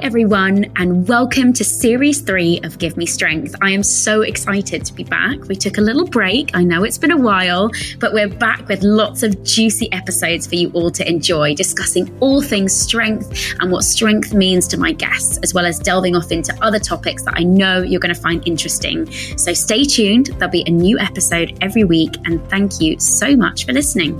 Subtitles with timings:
[0.00, 3.56] Everyone, and welcome to series three of Give Me Strength.
[3.60, 5.42] I am so excited to be back.
[5.48, 6.50] We took a little break.
[6.54, 10.54] I know it's been a while, but we're back with lots of juicy episodes for
[10.54, 15.38] you all to enjoy, discussing all things strength and what strength means to my guests,
[15.42, 18.46] as well as delving off into other topics that I know you're going to find
[18.46, 19.10] interesting.
[19.36, 20.26] So stay tuned.
[20.26, 24.16] There'll be a new episode every week, and thank you so much for listening.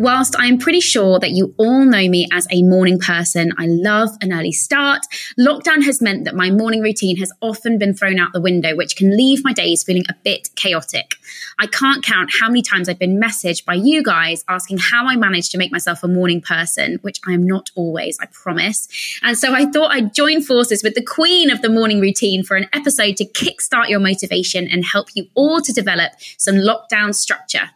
[0.00, 4.08] Whilst I'm pretty sure that you all know me as a morning person, I love
[4.22, 5.02] an early start.
[5.38, 8.96] Lockdown has meant that my morning routine has often been thrown out the window, which
[8.96, 11.16] can leave my days feeling a bit chaotic.
[11.58, 15.16] I can't count how many times I've been messaged by you guys asking how I
[15.16, 18.88] managed to make myself a morning person, which I am not always, I promise.
[19.22, 22.56] And so I thought I'd join forces with the queen of the morning routine for
[22.56, 27.70] an episode to kickstart your motivation and help you all to develop some lockdown structure.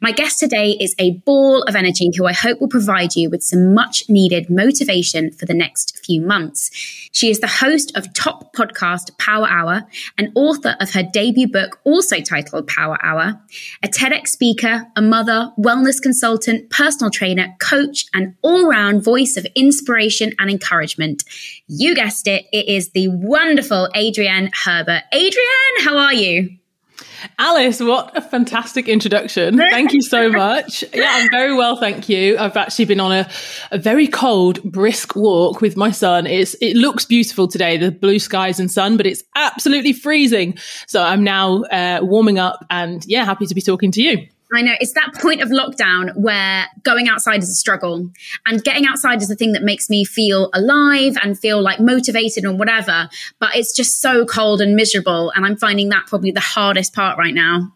[0.00, 3.42] My guest today is a ball of energy who I hope will provide you with
[3.42, 6.70] some much needed motivation for the next few months.
[7.12, 9.82] She is the host of top podcast Power Hour
[10.18, 13.40] and author of her debut book, also titled Power Hour,
[13.82, 19.46] a TEDx speaker, a mother, wellness consultant, personal trainer, coach, and all round voice of
[19.54, 21.24] inspiration and encouragement.
[21.66, 25.02] You guessed it, it is the wonderful Adrienne Herbert.
[25.12, 26.59] Adrienne, how are you?
[27.38, 29.56] Alice, what a fantastic introduction.
[29.56, 30.84] Thank you so much.
[30.92, 32.38] Yeah, I'm very well, thank you.
[32.38, 33.30] I've actually been on a,
[33.70, 36.26] a very cold, brisk walk with my son.
[36.26, 40.56] It's, it looks beautiful today, the blue skies and sun, but it's absolutely freezing.
[40.86, 44.26] So I'm now uh, warming up and yeah, happy to be talking to you.
[44.54, 48.10] I know it's that point of lockdown where going outside is a struggle
[48.46, 52.44] and getting outside is the thing that makes me feel alive and feel like motivated
[52.44, 53.08] and whatever.
[53.38, 55.32] But it's just so cold and miserable.
[55.34, 57.72] And I'm finding that probably the hardest part right now.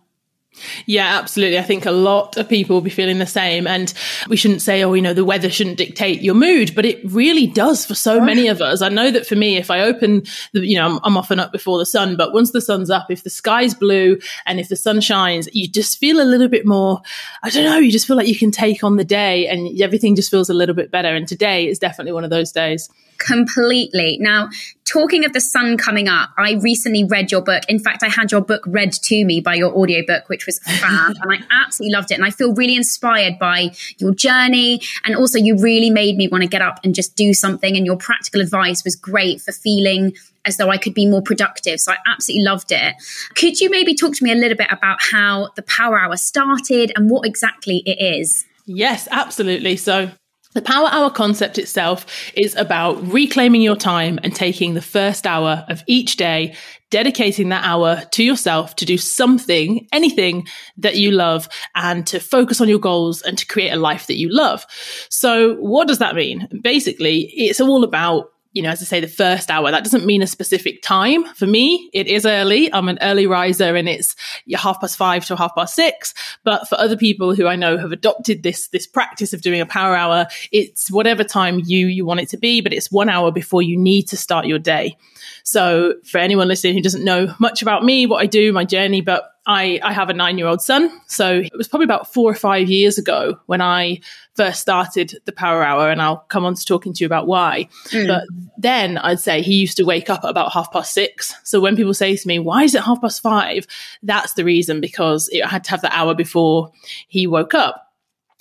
[0.86, 1.58] Yeah, absolutely.
[1.58, 3.66] I think a lot of people will be feeling the same.
[3.66, 3.92] And
[4.28, 7.46] we shouldn't say, oh, you know, the weather shouldn't dictate your mood, but it really
[7.46, 8.80] does for so many of us.
[8.80, 10.22] I know that for me, if I open
[10.52, 13.10] the, you know, I'm, I'm often up before the sun, but once the sun's up,
[13.10, 16.66] if the sky's blue and if the sun shines, you just feel a little bit
[16.66, 17.00] more,
[17.42, 20.16] I don't know, you just feel like you can take on the day and everything
[20.16, 21.14] just feels a little bit better.
[21.14, 22.88] And today is definitely one of those days.
[23.18, 24.18] Completely.
[24.20, 24.50] Now,
[24.84, 27.62] talking of the sun coming up, I recently read your book.
[27.68, 31.16] In fact, I had your book read to me by your audiobook, which was fab.
[31.22, 32.14] and I absolutely loved it.
[32.14, 34.80] And I feel really inspired by your journey.
[35.04, 37.76] And also, you really made me want to get up and just do something.
[37.76, 40.14] And your practical advice was great for feeling
[40.44, 41.80] as though I could be more productive.
[41.80, 42.94] So I absolutely loved it.
[43.34, 46.92] Could you maybe talk to me a little bit about how the Power Hour started
[46.96, 48.44] and what exactly it is?
[48.66, 49.76] Yes, absolutely.
[49.76, 50.10] So
[50.54, 55.64] the Power Hour concept itself is about reclaiming your time and taking the first hour
[55.68, 56.54] of each day,
[56.90, 62.60] dedicating that hour to yourself to do something, anything that you love and to focus
[62.60, 64.64] on your goals and to create a life that you love.
[65.10, 66.48] So what does that mean?
[66.62, 70.22] Basically, it's all about you know, as I say, the first hour, that doesn't mean
[70.22, 71.24] a specific time.
[71.34, 72.72] For me, it is early.
[72.72, 74.14] I'm an early riser and it's
[74.54, 76.14] half past five to half past six.
[76.44, 79.66] But for other people who I know have adopted this, this practice of doing a
[79.66, 83.32] power hour, it's whatever time you, you want it to be, but it's one hour
[83.32, 84.96] before you need to start your day.
[85.42, 89.00] So for anyone listening who doesn't know much about me, what I do, my journey,
[89.00, 90.90] but I, I have a nine year old son.
[91.06, 94.00] So it was probably about four or five years ago when I
[94.34, 97.68] first started the power hour and I'll come on to talking to you about why.
[97.90, 98.08] Mm.
[98.08, 98.24] But
[98.56, 101.34] then I'd say he used to wake up at about half past six.
[101.44, 103.66] So when people say to me, why is it half past five?
[104.02, 106.72] That's the reason because it had to have the hour before
[107.08, 107.92] he woke up.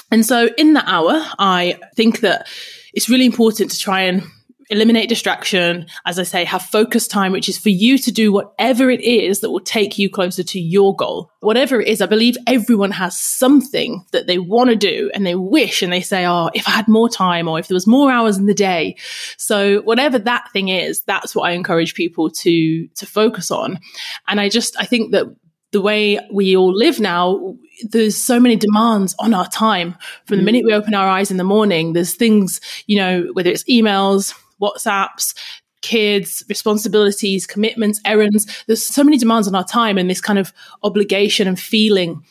[0.09, 2.47] And so in that hour, I think that
[2.93, 4.23] it's really important to try and
[4.69, 5.87] eliminate distraction.
[6.05, 9.41] As I say, have focus time, which is for you to do whatever it is
[9.41, 11.31] that will take you closer to your goal.
[11.39, 15.35] Whatever it is, I believe everyone has something that they want to do and they
[15.35, 18.11] wish and they say, Oh, if I had more time or if there was more
[18.11, 18.95] hours in the day.
[19.37, 23.79] So whatever that thing is, that's what I encourage people to, to focus on.
[24.27, 25.27] And I just, I think that
[25.73, 27.57] the way we all live now,
[27.89, 29.95] there's so many demands on our time.
[30.25, 30.45] From the mm.
[30.45, 34.33] minute we open our eyes in the morning, there's things, you know, whether it's emails,
[34.61, 35.33] WhatsApps,
[35.81, 38.63] kids, responsibilities, commitments, errands.
[38.67, 42.23] There's so many demands on our time and this kind of obligation and feeling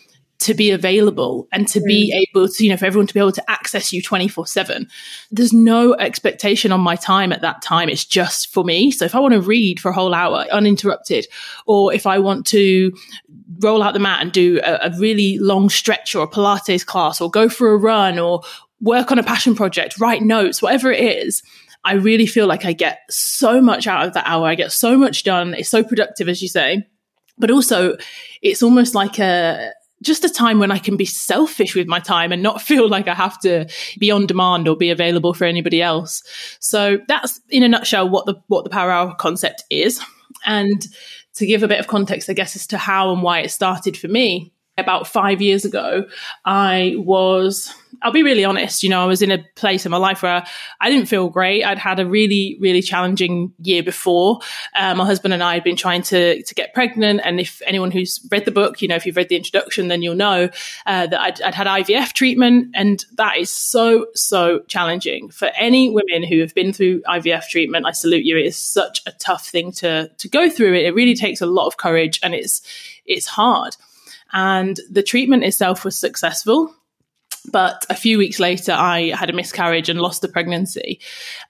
[0.43, 2.27] to be available and to be mm.
[2.29, 4.89] able to, you know, for everyone to be able to access you 24 7.
[5.31, 7.89] There's no expectation on my time at that time.
[7.89, 8.91] It's just for me.
[8.91, 11.29] So if I want to read for a whole hour uninterrupted,
[11.67, 12.93] or if I want to
[13.61, 17.21] roll out the mat and do a, a really long stretch or a Pilates class,
[17.21, 18.43] or go for a run, or
[18.81, 21.43] work on a passion project, write notes, whatever it is,
[21.85, 24.47] I really feel like I get so much out of that hour.
[24.47, 25.55] I get so much done.
[25.55, 26.87] It's so productive, as you say.
[27.39, 27.97] But also,
[28.41, 32.33] it's almost like a, just a time when I can be selfish with my time
[32.33, 33.69] and not feel like I have to
[33.99, 36.23] be on demand or be available for anybody else.
[36.61, 40.01] So that's in a nutshell what the what the power hour concept is.
[40.45, 40.87] And
[41.35, 43.97] to give a bit of context, I guess, as to how and why it started
[43.97, 46.07] for me, about five years ago,
[46.45, 49.97] I was I'll be really honest, you know, I was in a place in my
[49.97, 50.45] life where
[50.81, 51.63] I didn't feel great.
[51.63, 54.41] I'd had a really, really challenging year before.
[54.77, 57.21] Um, my husband and I had been trying to, to get pregnant.
[57.25, 60.03] And if anyone who's read the book, you know, if you've read the introduction, then
[60.03, 60.49] you'll know
[60.87, 62.69] uh, that I'd, I'd had IVF treatment.
[62.75, 67.87] And that is so, so challenging for any women who have been through IVF treatment.
[67.87, 68.37] I salute you.
[68.37, 70.75] It is such a tough thing to, to go through.
[70.75, 72.63] It, it really takes a lot of courage and it's,
[73.07, 73.77] it's hard.
[74.33, 76.75] And the treatment itself was successful.
[77.51, 81.01] But a few weeks later, I had a miscarriage and lost the pregnancy.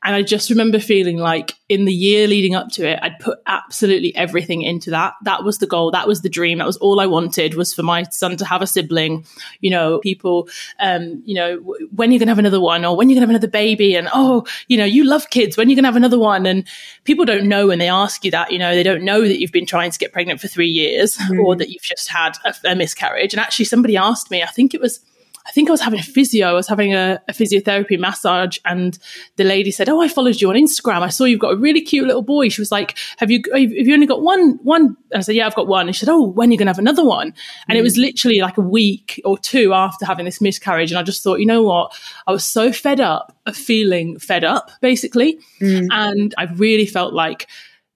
[0.03, 3.39] And I just remember feeling like in the year leading up to it, I'd put
[3.47, 5.15] absolutely everything into that.
[5.25, 5.91] That was the goal.
[5.91, 6.59] That was the dream.
[6.59, 9.27] That was all I wanted was for my son to have a sibling.
[9.61, 10.49] You know, people,
[10.81, 11.59] um, you know,
[11.95, 13.95] when you're going to have another one or when you're going to have another baby
[13.95, 15.59] and, oh, you know, you love kids.
[15.59, 16.47] When you're going to have another one.
[16.47, 16.67] And
[17.05, 19.53] people don't know when they ask you that, you know, they don't know that you've
[19.53, 21.39] been trying to get pregnant for three years mm.
[21.45, 23.35] or that you've just had a, a miscarriage.
[23.35, 25.01] And actually somebody asked me, I think it was,
[25.47, 26.49] I think I was having a physio.
[26.49, 28.99] I was having a, a, physiotherapy massage, and
[29.37, 31.03] the lady said, "Oh, I followed you on Instagram.
[31.03, 33.73] I saw you've got a really cute little boy." She was like, "Have you have
[33.73, 36.13] you only got one one?" And I said, "Yeah, I've got one." And she said,
[36.13, 37.35] "Oh, when are you going to have another one?"
[37.69, 37.81] And mm.
[37.81, 41.23] it was literally like a week or two after having this miscarriage, and I just
[41.23, 41.93] thought, you know what?
[42.27, 45.89] I was so fed up of feeling fed up, basically, mm.
[45.91, 47.49] and I really felt like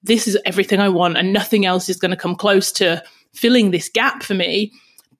[0.03, 3.03] this is everything I want, and nothing else is going to come close to
[3.33, 4.73] filling this gap for me.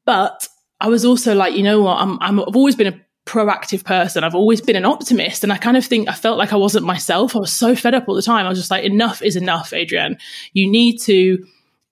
[0.06, 0.47] But
[0.79, 1.97] I was also like, you know what?
[1.97, 4.24] I'm, I'm I've always been a proactive person.
[4.24, 5.44] I've always been an optimist.
[5.44, 7.35] And I kind of think I felt like I wasn't myself.
[7.35, 8.45] I was so fed up all the time.
[8.45, 10.18] I was just like, enough is enough, Adrienne.
[10.53, 11.45] You need to,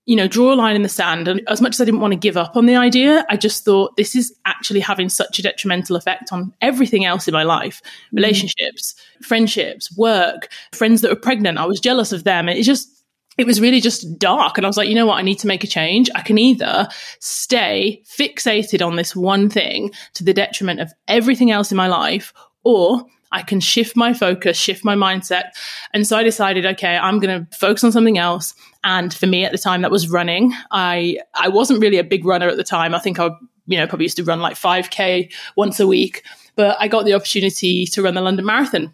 [0.05, 1.27] you know, draw a line in the sand.
[1.27, 3.65] And as much as I didn't want to give up on the idea, I just
[3.65, 7.81] thought this is actually having such a detrimental effect on everything else in my life
[7.83, 8.15] mm-hmm.
[8.15, 11.57] relationships, friendships, work, friends that were pregnant.
[11.57, 12.47] I was jealous of them.
[12.47, 12.94] It just,
[13.37, 14.57] it was really just dark.
[14.57, 15.17] And I was like, you know what?
[15.17, 16.09] I need to make a change.
[16.15, 16.87] I can either
[17.19, 22.33] stay fixated on this one thing to the detriment of everything else in my life,
[22.63, 25.49] or I can shift my focus, shift my mindset.
[25.93, 28.53] And so I decided, okay, I'm going to focus on something else.
[28.83, 30.53] And for me at the time, that was running.
[30.71, 32.95] I, I wasn't really a big runner at the time.
[32.95, 33.31] I think I,
[33.67, 36.23] you know, probably used to run like 5K once a week,
[36.55, 38.93] but I got the opportunity to run the London Marathon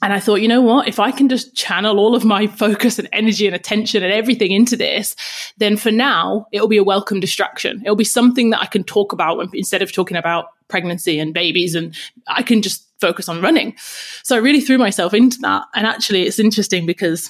[0.00, 0.86] and I thought, you know what?
[0.86, 4.52] If I can just channel all of my focus and energy and attention and everything
[4.52, 5.16] into this,
[5.56, 7.82] then for now, it'll be a welcome distraction.
[7.84, 11.34] It'll be something that I can talk about when, instead of talking about pregnancy and
[11.34, 11.96] babies and
[12.28, 13.74] I can just focus on running.
[14.22, 15.64] So I really threw myself into that.
[15.74, 17.28] And actually it's interesting because,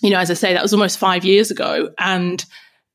[0.00, 1.90] you know, as I say, that was almost five years ago.
[1.98, 2.44] And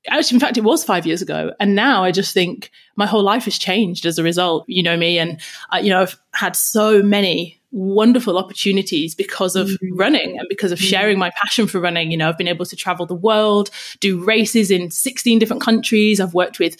[0.07, 1.51] actually, in fact, it was five years ago.
[1.59, 4.63] And now I just think my whole life has changed as a result.
[4.67, 5.19] You know me.
[5.19, 5.41] And,
[5.73, 9.95] uh, you know, I've had so many wonderful opportunities because of mm-hmm.
[9.97, 10.87] running and because of mm-hmm.
[10.87, 12.09] sharing my passion for running.
[12.09, 16.21] You know, I've been able to travel the world, do races in 16 different countries.
[16.21, 16.77] I've worked with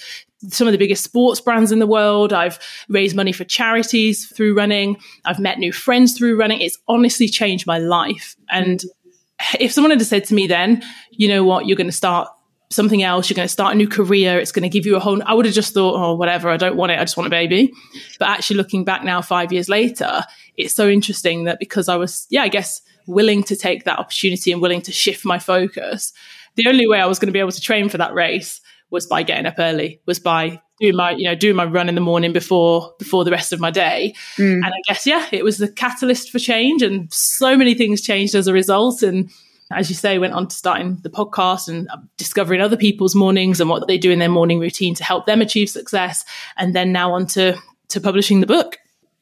[0.50, 2.32] some of the biggest sports brands in the world.
[2.32, 4.98] I've raised money for charities through running.
[5.26, 6.62] I've met new friends through running.
[6.62, 8.36] It's honestly changed my life.
[8.50, 9.58] And mm-hmm.
[9.60, 12.30] if someone had said to me then, you know what, you're going to start
[12.70, 15.00] something else, you're going to start a new career, it's going to give you a
[15.00, 17.28] whole, I would have just thought, oh, whatever, I don't want it, I just want
[17.28, 17.72] a baby.
[18.20, 20.24] But actually looking back now, five years later,
[20.58, 24.52] it's so interesting that because I was, yeah, I guess willing to take that opportunity
[24.52, 26.12] and willing to shift my focus,
[26.56, 29.06] the only way I was going to be able to train for that race was
[29.06, 32.02] by getting up early, was by doing my, you know, doing my run in the
[32.02, 34.14] morning before before the rest of my day.
[34.38, 34.56] Mm.
[34.56, 38.36] And I guess, yeah, it was the catalyst for change and so many things changed
[38.36, 39.02] as a result.
[39.02, 39.30] And
[39.72, 43.60] as you say, went on to starting the podcast and um, discovering other people's mornings
[43.60, 46.24] and what they do in their morning routine to help them achieve success.
[46.58, 47.58] And then now on to,
[47.90, 48.78] to publishing the book.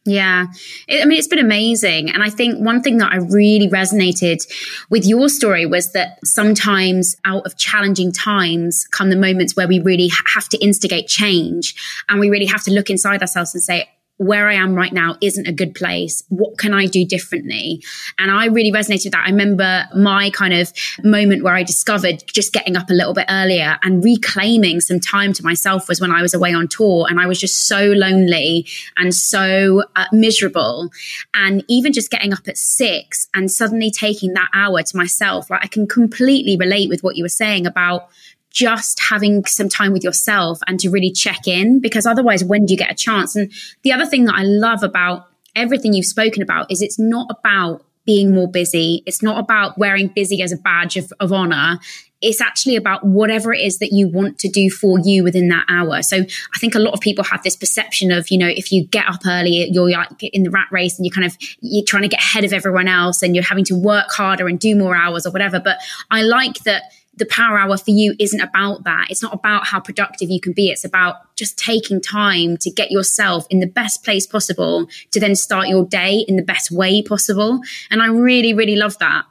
[0.05, 0.47] Yeah.
[0.89, 2.09] It, I mean, it's been amazing.
[2.09, 4.45] And I think one thing that I really resonated
[4.89, 9.79] with your story was that sometimes out of challenging times come the moments where we
[9.79, 11.73] really have to instigate change
[12.09, 13.89] and we really have to look inside ourselves and say,
[14.23, 16.23] where I am right now isn't a good place.
[16.29, 17.83] What can I do differently?
[18.17, 19.25] And I really resonated with that.
[19.25, 20.71] I remember my kind of
[21.03, 25.33] moment where I discovered just getting up a little bit earlier and reclaiming some time
[25.33, 28.67] to myself was when I was away on tour and I was just so lonely
[28.97, 30.89] and so uh, miserable.
[31.33, 35.63] And even just getting up at six and suddenly taking that hour to myself, like
[35.63, 38.09] I can completely relate with what you were saying about
[38.53, 42.73] just having some time with yourself and to really check in because otherwise, when do
[42.73, 43.35] you get a chance?
[43.35, 47.27] And the other thing that I love about everything you've spoken about is it's not
[47.29, 49.01] about being more busy.
[49.05, 51.79] It's not about wearing busy as a badge of, of honor.
[52.21, 55.65] It's actually about whatever it is that you want to do for you within that
[55.67, 56.01] hour.
[56.03, 58.85] So I think a lot of people have this perception of, you know, if you
[58.85, 62.03] get up early, you're like in the rat race and you're kind of, you're trying
[62.03, 64.95] to get ahead of everyone else and you're having to work harder and do more
[64.95, 65.59] hours or whatever.
[65.59, 65.79] But
[66.11, 66.83] I like that
[67.15, 69.07] the power hour for you isn't about that.
[69.09, 70.69] It's not about how productive you can be.
[70.69, 75.35] It's about just taking time to get yourself in the best place possible to then
[75.35, 77.61] start your day in the best way possible.
[77.91, 79.25] And I really, really love that.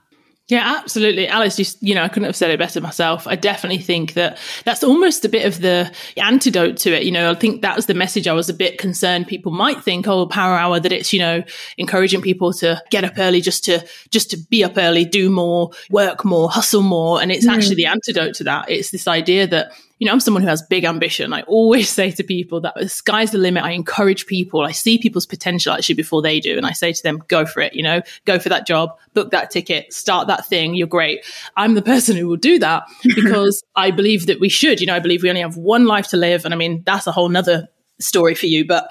[0.49, 1.29] Yeah, absolutely.
[1.29, 3.27] Alice, you, you know, I couldn't have said it better myself.
[3.27, 7.05] I definitely think that that's almost a bit of the antidote to it.
[7.05, 9.83] You know, I think that was the message I was a bit concerned people might
[9.83, 11.45] think, oh, power hour, that it's, you know,
[11.79, 15.71] encouraging people to get up early just to, just to be up early, do more,
[15.91, 17.23] work more, hustle more.
[17.23, 17.53] And it's mm.
[17.53, 18.69] actually the antidote to that.
[18.69, 19.73] It's this idea that
[20.03, 21.33] you know, I'm someone who has big ambition.
[21.33, 23.63] I always say to people that the sky's the limit.
[23.63, 24.63] I encourage people.
[24.63, 26.57] I see people's potential actually before they do.
[26.57, 29.31] And I say to them, go for it, you know, go for that job, book
[29.31, 30.75] that ticket, start that thing.
[30.75, 31.25] You're great.
[31.57, 32.83] I'm the person who will do that
[33.15, 36.09] because I believe that we should, you know, I believe we only have one life
[36.09, 36.45] to live.
[36.45, 37.69] And I mean, that's a whole nother
[38.01, 38.91] story for you, but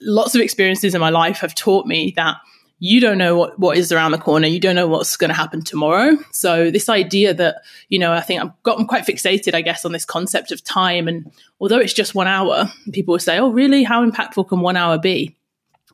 [0.00, 2.38] lots of experiences in my life have taught me that
[2.80, 4.48] you don't know what, what is around the corner.
[4.48, 6.16] You don't know what's going to happen tomorrow.
[6.32, 9.92] So this idea that, you know, I think I've gotten quite fixated, I guess, on
[9.92, 11.06] this concept of time.
[11.06, 13.84] And although it's just one hour, people will say, oh, really?
[13.84, 15.36] How impactful can one hour be?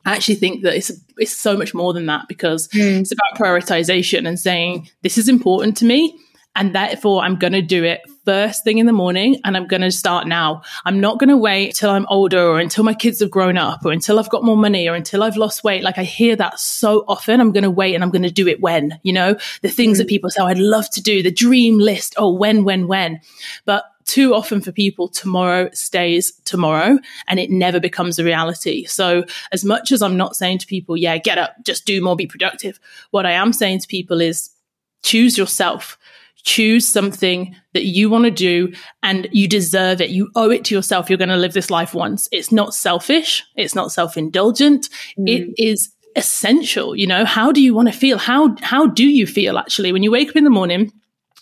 [0.05, 3.01] I actually think that it's it's so much more than that because mm.
[3.01, 6.17] it's about prioritization and saying this is important to me
[6.57, 9.83] and therefore, I'm going to do it first thing in the morning and I'm going
[9.83, 10.61] to start now.
[10.83, 13.85] I'm not going to wait till I'm older or until my kids have grown up
[13.85, 15.81] or until I've got more money or until I've lost weight.
[15.81, 17.39] Like I hear that so often.
[17.39, 19.95] I'm going to wait and I'm going to do it when, you know, the things
[19.95, 19.99] mm.
[19.99, 22.15] that people say, oh, I'd love to do the dream list.
[22.17, 23.21] Oh, when, when, when.
[23.63, 28.83] But too often for people, tomorrow stays tomorrow and it never becomes a reality.
[28.83, 32.17] So, as much as I'm not saying to people, yeah, get up, just do more,
[32.17, 32.77] be productive,
[33.11, 34.49] what I am saying to people is
[35.01, 35.97] choose yourself
[36.47, 38.71] choose something that you want to do
[39.03, 40.11] and you deserve it.
[40.11, 41.09] You owe it to yourself.
[41.09, 42.29] You're going to live this life once.
[42.31, 43.43] It's not selfish.
[43.57, 44.89] It's not self indulgent.
[45.19, 45.27] Mm.
[45.27, 46.95] It is essential.
[46.95, 48.17] You know, how do you want to feel?
[48.17, 50.91] How, how do you feel actually when you wake up in the morning?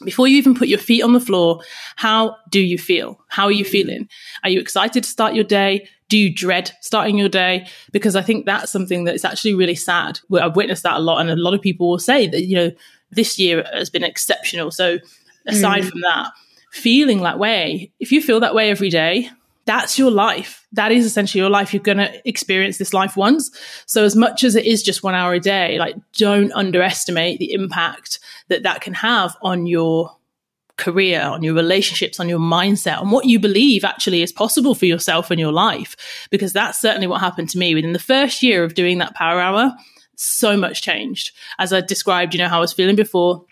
[0.03, 1.62] Before you even put your feet on the floor,
[1.95, 3.17] how do you feel?
[3.29, 4.09] How are you feeling?
[4.43, 5.88] Are you excited to start your day?
[6.09, 7.67] Do you dread starting your day?
[7.91, 10.19] Because I think that's something that is actually really sad.
[10.33, 11.21] I've witnessed that a lot.
[11.21, 12.71] And a lot of people will say that, you know,
[13.12, 14.71] this year has been exceptional.
[14.71, 15.00] So
[15.47, 15.89] aside mm.
[15.89, 16.31] from that,
[16.71, 19.29] feeling that way, if you feel that way every day,
[19.65, 20.67] that's your life.
[20.74, 21.74] That is essentially your life.
[21.74, 23.50] You're going to experience this life once.
[23.88, 27.51] So as much as it is just one hour a day, like don't underestimate the
[27.51, 30.15] impact that that can have on your
[30.77, 34.85] career, on your relationships, on your mindset, on what you believe actually is possible for
[34.85, 36.27] yourself and your life.
[36.29, 39.39] Because that's certainly what happened to me within the first year of doing that power
[39.39, 39.74] hour
[40.17, 41.31] so much changed.
[41.60, 43.45] As I described, you know, how I was feeling before.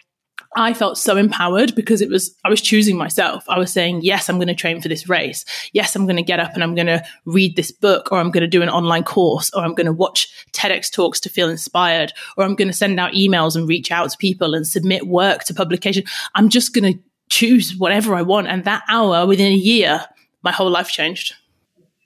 [0.56, 3.44] I felt so empowered because it was, I was choosing myself.
[3.50, 5.46] I was saying, yes, I'm going to train for this race.
[5.74, 8.30] Yes, I'm going to get up and I'm going to read this book or I'm
[8.30, 11.50] going to do an online course or I'm going to watch TEDx talks to feel
[11.50, 15.08] inspired or I'm going to send out emails and reach out to people and submit
[15.08, 16.04] work to publication.
[16.36, 18.48] I'm just going to choose whatever I want.
[18.48, 20.06] And that hour within a year,
[20.44, 21.34] my whole life changed.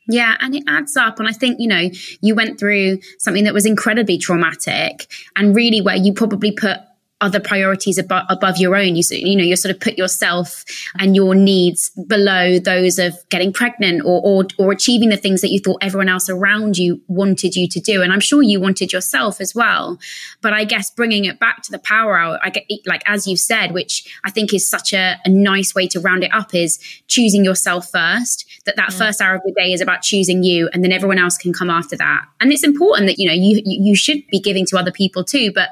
[0.08, 1.20] Yeah, and it adds up.
[1.20, 1.90] And I think, you know,
[2.22, 6.78] you went through something that was incredibly traumatic and really where you probably put
[7.22, 8.96] other priorities above, above your own.
[8.96, 10.64] You, you know, you sort of put yourself
[11.00, 15.50] and your needs below those of getting pregnant or, or, or achieving the things that
[15.50, 18.02] you thought everyone else around you wanted you to do.
[18.02, 20.00] And I'm sure you wanted yourself as well.
[20.42, 23.36] But I guess bringing it back to the power hour, I get, like, as you
[23.36, 26.78] said, which I think is such a, a nice way to round it up is
[27.08, 28.98] choosing yourself first, that that mm.
[28.98, 31.70] first hour of the day is about choosing you and then everyone else can come
[31.70, 32.26] after that.
[32.40, 35.52] And it's important that, you know, you, you should be giving to other people too.
[35.52, 35.70] But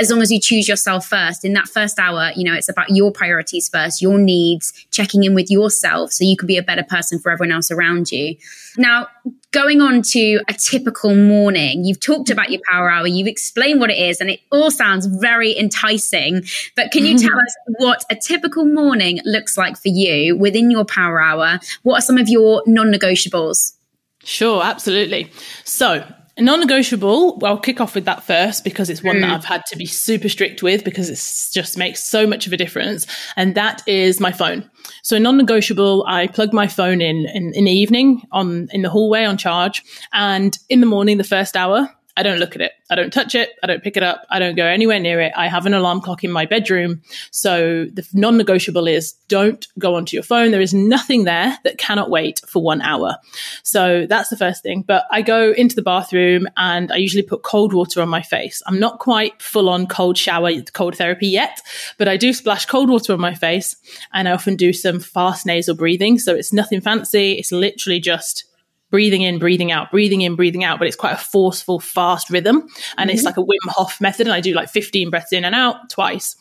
[0.00, 1.44] as long as you choose yourself first.
[1.44, 5.34] In that first hour you know it's about your priorities first your needs checking in
[5.34, 8.36] with yourself so you can be a better person for everyone else around you.
[8.76, 9.08] Now
[9.52, 13.90] going on to a typical morning you've talked about your power hour you've explained what
[13.90, 16.42] it is and it all sounds very enticing
[16.76, 20.84] but can you tell us what a typical morning looks like for you within your
[20.84, 21.60] power hour?
[21.82, 23.74] What are some of your non-negotiables?
[24.24, 25.30] Sure, absolutely.
[25.64, 26.04] So,
[26.40, 29.20] a non-negotiable, well, I'll kick off with that first because it's one mm.
[29.20, 32.52] that I've had to be super strict with because it just makes so much of
[32.54, 33.06] a difference.
[33.36, 34.68] And that is my phone.
[35.02, 39.24] So non-negotiable, I plug my phone in, in in the evening on in the hallway
[39.24, 39.82] on charge.
[40.14, 42.72] And in the morning, the first hour, I don't look at it.
[42.90, 43.50] I don't touch it.
[43.62, 44.26] I don't pick it up.
[44.30, 45.32] I don't go anywhere near it.
[45.36, 47.02] I have an alarm clock in my bedroom.
[47.30, 50.50] So the non negotiable is don't go onto your phone.
[50.50, 53.16] There is nothing there that cannot wait for one hour.
[53.62, 54.82] So that's the first thing.
[54.82, 58.60] But I go into the bathroom and I usually put cold water on my face.
[58.66, 61.60] I'm not quite full on cold shower, cold therapy yet,
[61.96, 63.76] but I do splash cold water on my face
[64.12, 66.18] and I often do some fast nasal breathing.
[66.18, 67.32] So it's nothing fancy.
[67.32, 68.44] It's literally just
[68.90, 72.56] breathing in, breathing out, breathing in, breathing out, but it's quite a forceful, fast rhythm.
[72.96, 73.10] And mm-hmm.
[73.10, 74.26] it's like a Wim Hof method.
[74.26, 76.36] And I do like 15 breaths in and out twice.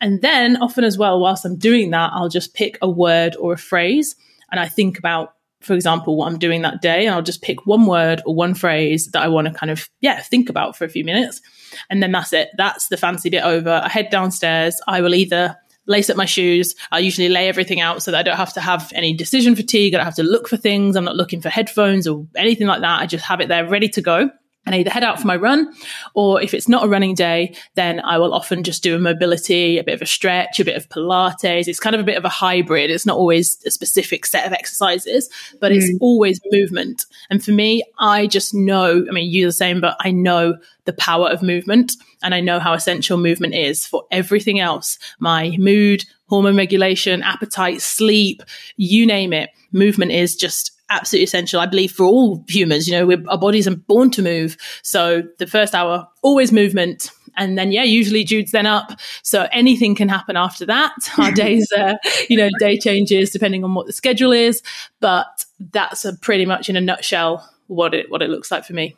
[0.00, 3.52] And then often as well, whilst I'm doing that, I'll just pick a word or
[3.52, 4.16] a phrase
[4.50, 7.06] and I think about, for example, what I'm doing that day.
[7.06, 9.88] And I'll just pick one word or one phrase that I want to kind of,
[10.00, 11.40] yeah, think about for a few minutes.
[11.88, 12.50] And then that's it.
[12.56, 13.80] That's the fancy bit over.
[13.84, 14.80] I head downstairs.
[14.88, 15.56] I will either
[15.90, 16.74] lace up my shoes.
[16.92, 19.92] I usually lay everything out so that I don't have to have any decision fatigue.
[19.92, 20.96] I don't have to look for things.
[20.96, 23.00] I'm not looking for headphones or anything like that.
[23.00, 24.30] I just have it there ready to go
[24.66, 25.72] and I either head out for my run,
[26.14, 29.78] or if it's not a running day, then I will often just do a mobility,
[29.78, 31.66] a bit of a stretch, a bit of Pilates.
[31.66, 32.90] It's kind of a bit of a hybrid.
[32.90, 35.76] It's not always a specific set of exercises, but mm.
[35.76, 37.06] it's always movement.
[37.30, 40.92] And for me, I just know, I mean, you're the same, but I know the
[40.92, 46.04] power of movement and I know how essential movement is for everything else my mood,
[46.26, 48.42] hormone regulation, appetite, sleep,
[48.76, 49.50] you name it.
[49.72, 52.86] Movement is just absolutely essential, I believe, for all humans.
[52.86, 54.56] You know, our bodies are born to move.
[54.82, 57.10] So the first hour, always movement.
[57.36, 58.98] And then, yeah, usually Jude's then up.
[59.22, 60.92] So anything can happen after that.
[61.18, 61.94] Our days, uh,
[62.28, 64.62] you know, day changes depending on what the schedule is.
[64.98, 68.72] But that's a pretty much in a nutshell what it, what it looks like for
[68.72, 68.96] me.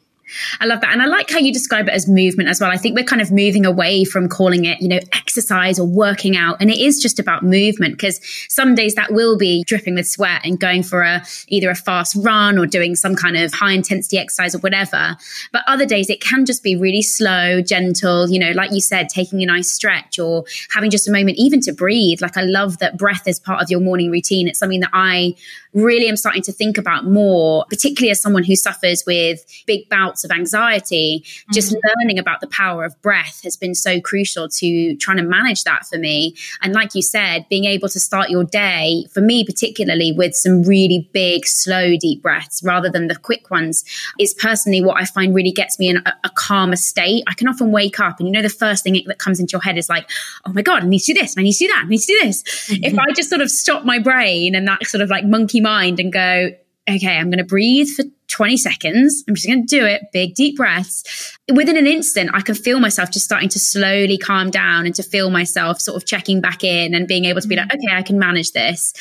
[0.60, 0.92] I love that.
[0.92, 2.70] And I like how you describe it as movement as well.
[2.70, 6.36] I think we're kind of moving away from calling it, you know, exercise or working
[6.36, 6.56] out.
[6.60, 10.42] And it is just about movement because some days that will be dripping with sweat
[10.44, 14.18] and going for a either a fast run or doing some kind of high intensity
[14.18, 15.16] exercise or whatever.
[15.52, 19.08] But other days it can just be really slow, gentle, you know, like you said,
[19.08, 22.20] taking a nice stretch or having just a moment even to breathe.
[22.22, 24.48] Like I love that breath is part of your morning routine.
[24.48, 25.34] It's something that I
[25.74, 30.24] really am starting to think about more, particularly as someone who suffers with big bouts
[30.24, 31.22] of anxiety.
[31.24, 31.52] Mm-hmm.
[31.52, 35.64] Just learning about the power of breath has been so crucial to trying to manage
[35.64, 36.36] that for me.
[36.60, 40.62] And like you said, being able to start your day, for me particularly, with some
[40.62, 43.84] really big, slow, deep breaths rather than the quick ones,
[44.18, 47.24] is personally what I find really gets me in a, a calmer state.
[47.26, 49.62] I can often wake up and you know, the first thing that comes into your
[49.62, 50.08] head is like,
[50.44, 52.00] oh my God, I need to do this, I need to do that, I need
[52.00, 52.42] to do this.
[52.42, 52.84] Mm-hmm.
[52.84, 56.00] If I just sort of stop my brain and that sort of like monkey mind
[56.00, 56.50] and go,
[56.88, 59.22] okay, I'm going to breathe for 20 seconds.
[59.28, 61.38] I'm just going to do it, big deep breaths.
[61.52, 65.02] Within an instant, I can feel myself just starting to slowly calm down and to
[65.02, 68.02] feel myself sort of checking back in and being able to be like, okay, I
[68.02, 68.94] can manage this.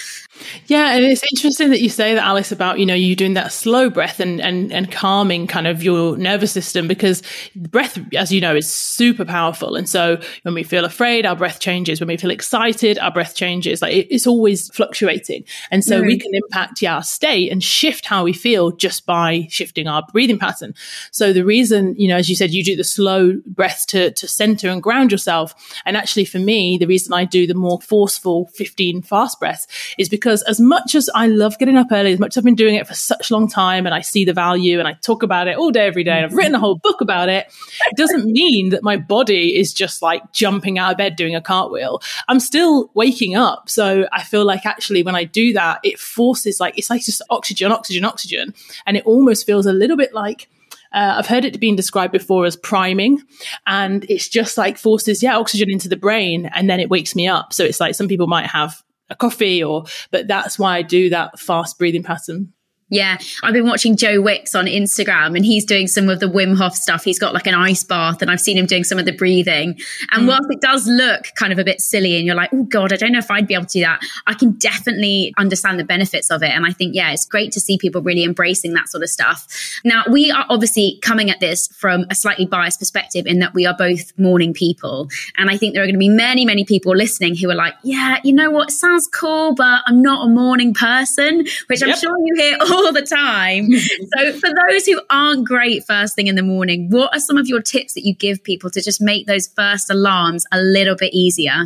[0.65, 3.52] Yeah, and it's interesting that you say that, Alice, about you know you doing that
[3.52, 7.22] slow breath and and and calming kind of your nervous system because
[7.56, 9.76] breath, as you know, is super powerful.
[9.76, 12.00] And so when we feel afraid, our breath changes.
[12.00, 13.82] When we feel excited, our breath changes.
[13.82, 16.08] Like it, it's always fluctuating, and so mm.
[16.08, 20.03] we can impact yeah, our state and shift how we feel just by shifting our
[20.12, 20.73] breathing pattern.
[21.12, 24.27] So the reason, you know, as you said, you do the slow breath to to
[24.27, 25.53] center and ground yourself,
[25.86, 30.10] and actually for me, the reason I do the more forceful fifteen fast breaths is
[30.10, 32.55] because because as much as I love getting up early, as much as I've been
[32.55, 35.23] doing it for such a long time and I see the value and I talk
[35.23, 37.47] about it all day, every day, and I've written a whole book about it,
[37.88, 41.41] it doesn't mean that my body is just like jumping out of bed doing a
[41.41, 42.01] cartwheel.
[42.27, 43.69] I'm still waking up.
[43.69, 47.21] So I feel like actually when I do that, it forces like, it's like just
[47.29, 48.53] oxygen, oxygen, oxygen.
[48.86, 50.50] And it almost feels a little bit like,
[50.94, 53.22] uh, I've heard it being described before as priming,
[53.66, 57.28] and it's just like forces, yeah, oxygen into the brain, and then it wakes me
[57.28, 57.54] up.
[57.54, 61.10] So it's like some people might have a coffee or but that's why I do
[61.10, 62.54] that fast breathing pattern
[62.91, 66.58] yeah, I've been watching Joe Wicks on Instagram and he's doing some of the Wim
[66.58, 67.06] Hof stuff.
[67.06, 69.80] He's got like an ice bath and I've seen him doing some of the breathing.
[70.12, 70.27] And mm.
[70.27, 72.97] whilst it does look kind of a bit silly and you're like, oh God, I
[72.97, 76.30] don't know if I'd be able to do that, I can definitely understand the benefits
[76.30, 76.49] of it.
[76.49, 79.47] And I think, yeah, it's great to see people really embracing that sort of stuff.
[79.86, 83.65] Now, we are obviously coming at this from a slightly biased perspective in that we
[83.65, 85.08] are both morning people.
[85.38, 87.75] And I think there are going to be many, many people listening who are like,
[87.84, 92.17] yeah, you know what, sounds cool, but I'm not a morning person, which I'm sure
[92.19, 93.72] you hear all all the time.
[94.17, 97.48] so, for those who aren't great first thing in the morning, what are some of
[97.48, 101.13] your tips that you give people to just make those first alarms a little bit
[101.13, 101.65] easier?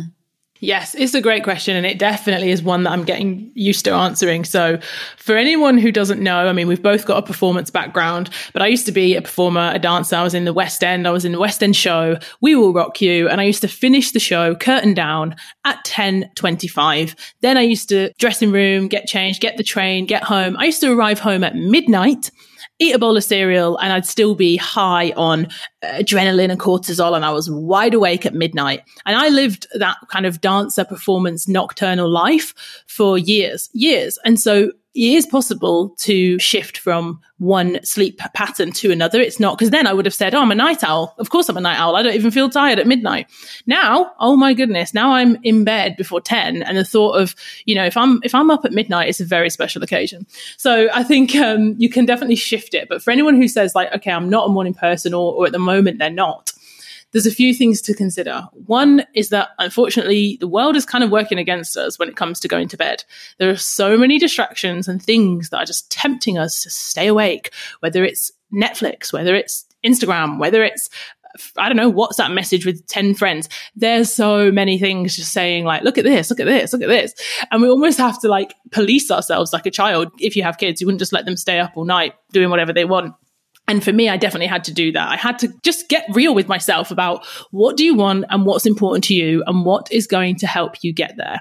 [0.66, 3.92] Yes, it's a great question, and it definitely is one that I'm getting used to
[3.92, 4.44] answering.
[4.44, 4.80] So,
[5.16, 8.66] for anyone who doesn't know, I mean, we've both got a performance background, but I
[8.66, 10.16] used to be a performer, a dancer.
[10.16, 12.72] I was in the West End, I was in the West End show, We Will
[12.72, 17.14] Rock You, and I used to finish the show curtain down at 10:25.
[17.42, 20.56] Then I used to dressing room, get changed, get the train, get home.
[20.58, 22.32] I used to arrive home at midnight
[22.78, 25.48] eat a bowl of cereal and I'd still be high on
[25.82, 28.82] adrenaline and cortisol and I was wide awake at midnight.
[29.06, 32.54] And I lived that kind of dancer performance nocturnal life
[32.86, 34.18] for years, years.
[34.24, 39.20] And so it is possible to shift from one sleep pattern to another.
[39.20, 41.14] It's not because then I would have said, Oh, I'm a night owl.
[41.18, 41.96] Of course I'm a night owl.
[41.96, 43.26] I don't even feel tired at midnight.
[43.66, 46.62] Now, oh my goodness, now I'm in bed before 10.
[46.62, 47.34] And the thought of,
[47.66, 50.26] you know, if I'm, if I'm up at midnight, it's a very special occasion.
[50.56, 52.88] So I think, um, you can definitely shift it.
[52.88, 55.52] But for anyone who says like, okay, I'm not a morning person or, or at
[55.52, 56.52] the moment they're not,
[57.16, 58.46] there's a few things to consider.
[58.52, 62.38] One is that unfortunately the world is kind of working against us when it comes
[62.40, 63.04] to going to bed.
[63.38, 67.54] There are so many distractions and things that are just tempting us to stay awake,
[67.80, 70.90] whether it's Netflix, whether it's Instagram, whether it's
[71.56, 73.48] I don't know, WhatsApp message with 10 friends.
[73.74, 76.88] There's so many things just saying like, look at this, look at this, look at
[76.88, 77.14] this.
[77.50, 80.12] And we almost have to like police ourselves like a child.
[80.18, 82.74] If you have kids, you wouldn't just let them stay up all night doing whatever
[82.74, 83.14] they want.
[83.68, 85.08] And for me, I definitely had to do that.
[85.08, 88.66] I had to just get real with myself about what do you want and what's
[88.66, 91.40] important to you and what is going to help you get there.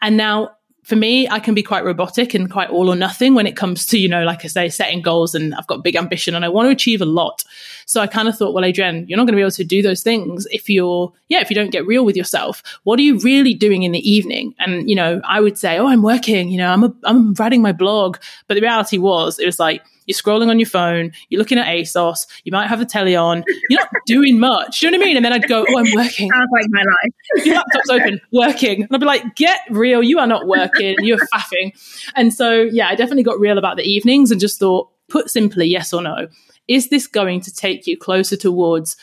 [0.00, 3.44] And now for me, I can be quite robotic and quite all or nothing when
[3.44, 6.36] it comes to, you know, like I say, setting goals and I've got big ambition
[6.36, 7.42] and I want to achieve a lot.
[7.86, 9.82] So I kind of thought, well, Adrienne, you're not going to be able to do
[9.82, 12.62] those things if you're, yeah, if you don't get real with yourself.
[12.84, 14.54] What are you really doing in the evening?
[14.60, 17.62] And, you know, I would say, oh, I'm working, you know, I'm, a, I'm writing
[17.62, 18.18] my blog.
[18.46, 21.66] But the reality was, it was like, you're scrolling on your phone, you're looking at
[21.66, 24.80] ASOS, you might have the telly on, you're not doing much.
[24.80, 25.16] Do you know what I mean?
[25.16, 26.30] And then I'd go, Oh, I'm working.
[26.30, 27.46] Sounds like my life.
[27.46, 28.82] your laptop's open, working.
[28.82, 31.72] And I'd be like, Get real, you are not working, you're faffing.
[32.14, 35.66] And so, yeah, I definitely got real about the evenings and just thought, put simply,
[35.66, 36.28] yes or no.
[36.68, 38.96] Is this going to take you closer towards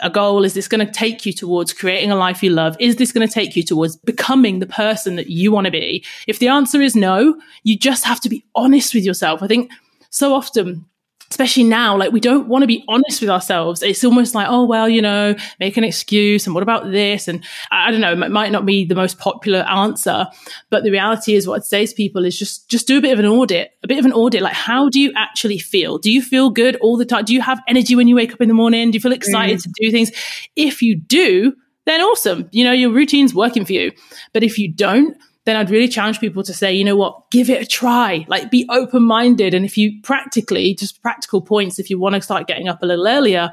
[0.00, 0.44] a goal?
[0.44, 2.76] Is this going to take you towards creating a life you love?
[2.78, 6.04] Is this going to take you towards becoming the person that you want to be?
[6.26, 9.42] If the answer is no, you just have to be honest with yourself.
[9.42, 9.70] I think
[10.10, 10.86] so often
[11.30, 13.82] especially now, like we don't want to be honest with ourselves.
[13.82, 16.46] It's almost like, oh, well, you know, make an excuse.
[16.46, 17.28] And what about this?
[17.28, 20.26] And I, don't know, it might not be the most popular answer,
[20.70, 23.12] but the reality is what I'd say to people is just, just do a bit
[23.12, 24.42] of an audit, a bit of an audit.
[24.42, 25.98] Like, how do you actually feel?
[25.98, 27.24] Do you feel good all the time?
[27.24, 28.90] Do you have energy when you wake up in the morning?
[28.90, 29.62] Do you feel excited mm.
[29.62, 30.12] to do things?
[30.56, 32.48] If you do, then awesome.
[32.52, 33.92] You know, your routine's working for you.
[34.32, 35.16] But if you don't,
[35.48, 38.50] then I'd really challenge people to say, you know what, give it a try, like
[38.50, 39.54] be open minded.
[39.54, 42.86] And if you practically, just practical points, if you want to start getting up a
[42.86, 43.52] little earlier,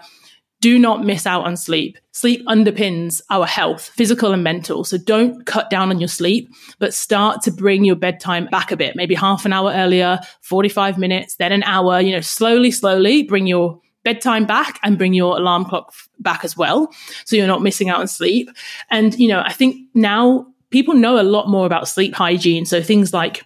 [0.59, 1.97] do not miss out on sleep.
[2.11, 4.83] Sleep underpins our health, physical and mental.
[4.83, 8.77] So don't cut down on your sleep, but start to bring your bedtime back a
[8.77, 13.23] bit, maybe half an hour earlier, 45 minutes, then an hour, you know, slowly, slowly
[13.23, 16.91] bring your bedtime back and bring your alarm clock back as well.
[17.25, 18.49] So you're not missing out on sleep.
[18.89, 22.65] And, you know, I think now people know a lot more about sleep hygiene.
[22.65, 23.43] So things like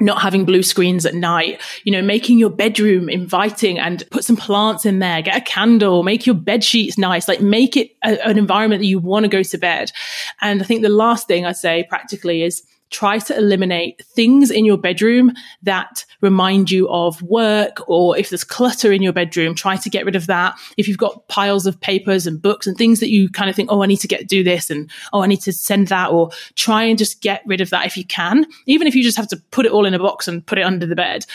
[0.00, 4.34] not having blue screens at night, you know, making your bedroom inviting and put some
[4.34, 8.18] plants in there, get a candle, make your bed sheets nice, like make it a,
[8.26, 9.92] an environment that you want to go to bed.
[10.40, 14.64] And I think the last thing I'd say practically is try to eliminate things in
[14.64, 19.76] your bedroom that remind you of work or if there's clutter in your bedroom try
[19.76, 20.54] to get rid of that.
[20.76, 23.70] If you've got piles of papers and books and things that you kind of think
[23.70, 26.30] oh i need to get do this and oh i need to send that or
[26.54, 29.28] try and just get rid of that if you can even if you just have
[29.28, 31.26] to put it all in a box and put it under the bed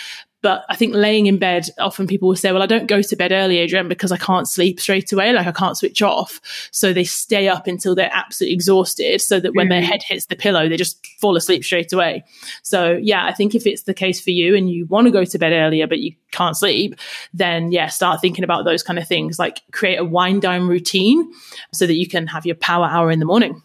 [0.41, 3.15] but I think laying in bed, often people will say, well, I don't go to
[3.15, 5.33] bed early, Adrienne, because I can't sleep straight away.
[5.33, 6.39] Like I can't switch off.
[6.71, 9.71] So they stay up until they're absolutely exhausted so that when mm-hmm.
[9.71, 12.23] their head hits the pillow, they just fall asleep straight away.
[12.63, 15.25] So yeah, I think if it's the case for you and you want to go
[15.25, 16.95] to bed earlier, but you can't sleep,
[17.33, 21.31] then yeah, start thinking about those kind of things, like create a wind down routine
[21.73, 23.61] so that you can have your power hour in the morning.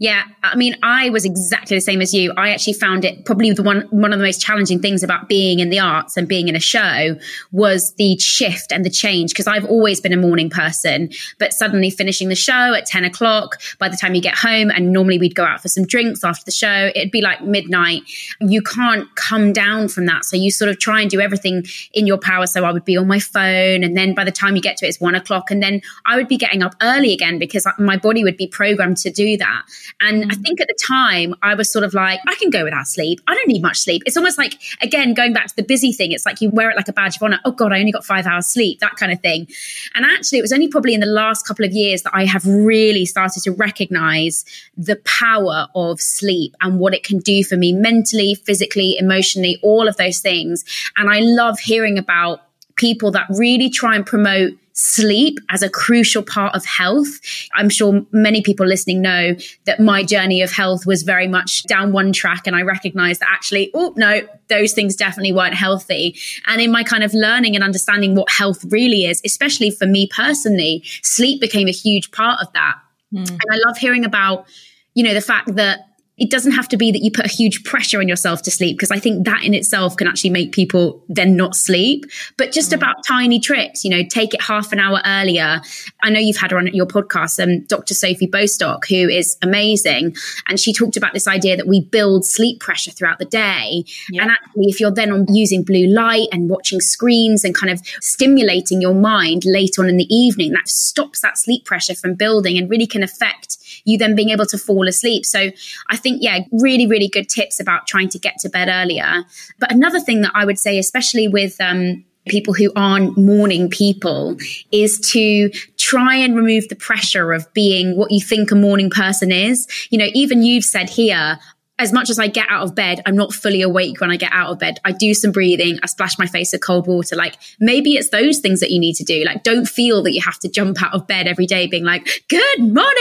[0.00, 2.32] Yeah, I mean, I was exactly the same as you.
[2.36, 5.58] I actually found it probably the one one of the most challenging things about being
[5.58, 7.16] in the arts and being in a show
[7.50, 11.90] was the shift and the change because I've always been a morning person, but suddenly
[11.90, 13.60] finishing the show at ten o'clock.
[13.80, 16.44] By the time you get home, and normally we'd go out for some drinks after
[16.44, 18.02] the show, it'd be like midnight.
[18.40, 22.06] You can't come down from that, so you sort of try and do everything in
[22.06, 22.46] your power.
[22.46, 24.86] So I would be on my phone, and then by the time you get to
[24.86, 27.72] it, it's one o'clock, and then I would be getting up early again because uh,
[27.80, 29.64] my body would be programmed to do that.
[30.00, 30.42] And I mm.
[30.42, 33.20] think at the time I was sort of like, I can go without sleep.
[33.26, 34.02] I don't need much sleep.
[34.06, 36.76] It's almost like, again, going back to the busy thing, it's like you wear it
[36.76, 37.40] like a badge of honor.
[37.44, 39.48] Oh God, I only got five hours sleep, that kind of thing.
[39.94, 42.46] And actually, it was only probably in the last couple of years that I have
[42.46, 44.44] really started to recognize
[44.76, 49.88] the power of sleep and what it can do for me mentally, physically, emotionally, all
[49.88, 50.64] of those things.
[50.96, 52.42] And I love hearing about
[52.76, 57.18] people that really try and promote sleep as a crucial part of health.
[57.52, 61.90] I'm sure many people listening know that my journey of health was very much down
[61.90, 66.16] one track and I recognized that actually, oh no, those things definitely weren't healthy.
[66.46, 70.08] And in my kind of learning and understanding what health really is, especially for me
[70.14, 72.76] personally, sleep became a huge part of that.
[73.12, 73.28] Mm.
[73.28, 74.46] And I love hearing about,
[74.94, 75.87] you know, the fact that
[76.18, 78.76] it doesn't have to be that you put a huge pressure on yourself to sleep
[78.76, 82.06] because I think that in itself can actually make people then not sleep.
[82.36, 82.76] But just mm.
[82.76, 85.60] about tiny tricks, you know, take it half an hour earlier.
[86.02, 87.94] I know you've had her on your podcast, um, Dr.
[87.94, 90.16] Sophie Bostock, who is amazing.
[90.48, 93.84] And she talked about this idea that we build sleep pressure throughout the day.
[94.10, 94.22] Yeah.
[94.22, 97.80] And actually, if you're then on using blue light and watching screens and kind of
[98.00, 102.58] stimulating your mind late on in the evening, that stops that sleep pressure from building
[102.58, 103.57] and really can affect
[103.88, 105.24] you then being able to fall asleep.
[105.24, 105.50] So
[105.90, 109.24] I think yeah, really, really good tips about trying to get to bed earlier.
[109.58, 114.36] But another thing that I would say, especially with, um, people who aren't morning people
[114.70, 115.48] is to
[115.78, 119.66] try and remove the pressure of being what you think a morning person is.
[119.88, 121.38] You know, even you've said here,
[121.78, 124.32] as much as I get out of bed, I'm not fully awake when I get
[124.32, 124.80] out of bed.
[124.84, 125.78] I do some breathing.
[125.82, 127.16] I splash my face with cold water.
[127.16, 129.24] Like maybe it's those things that you need to do.
[129.24, 132.24] Like don't feel that you have to jump out of bed every day being like,
[132.28, 132.94] good morning.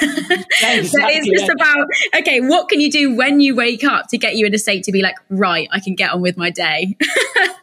[0.60, 1.86] Yeah, exactly, it's just about,
[2.16, 4.84] okay, what can you do when you wake up to get you in a state
[4.84, 6.96] to be like, right, I can get on with my day.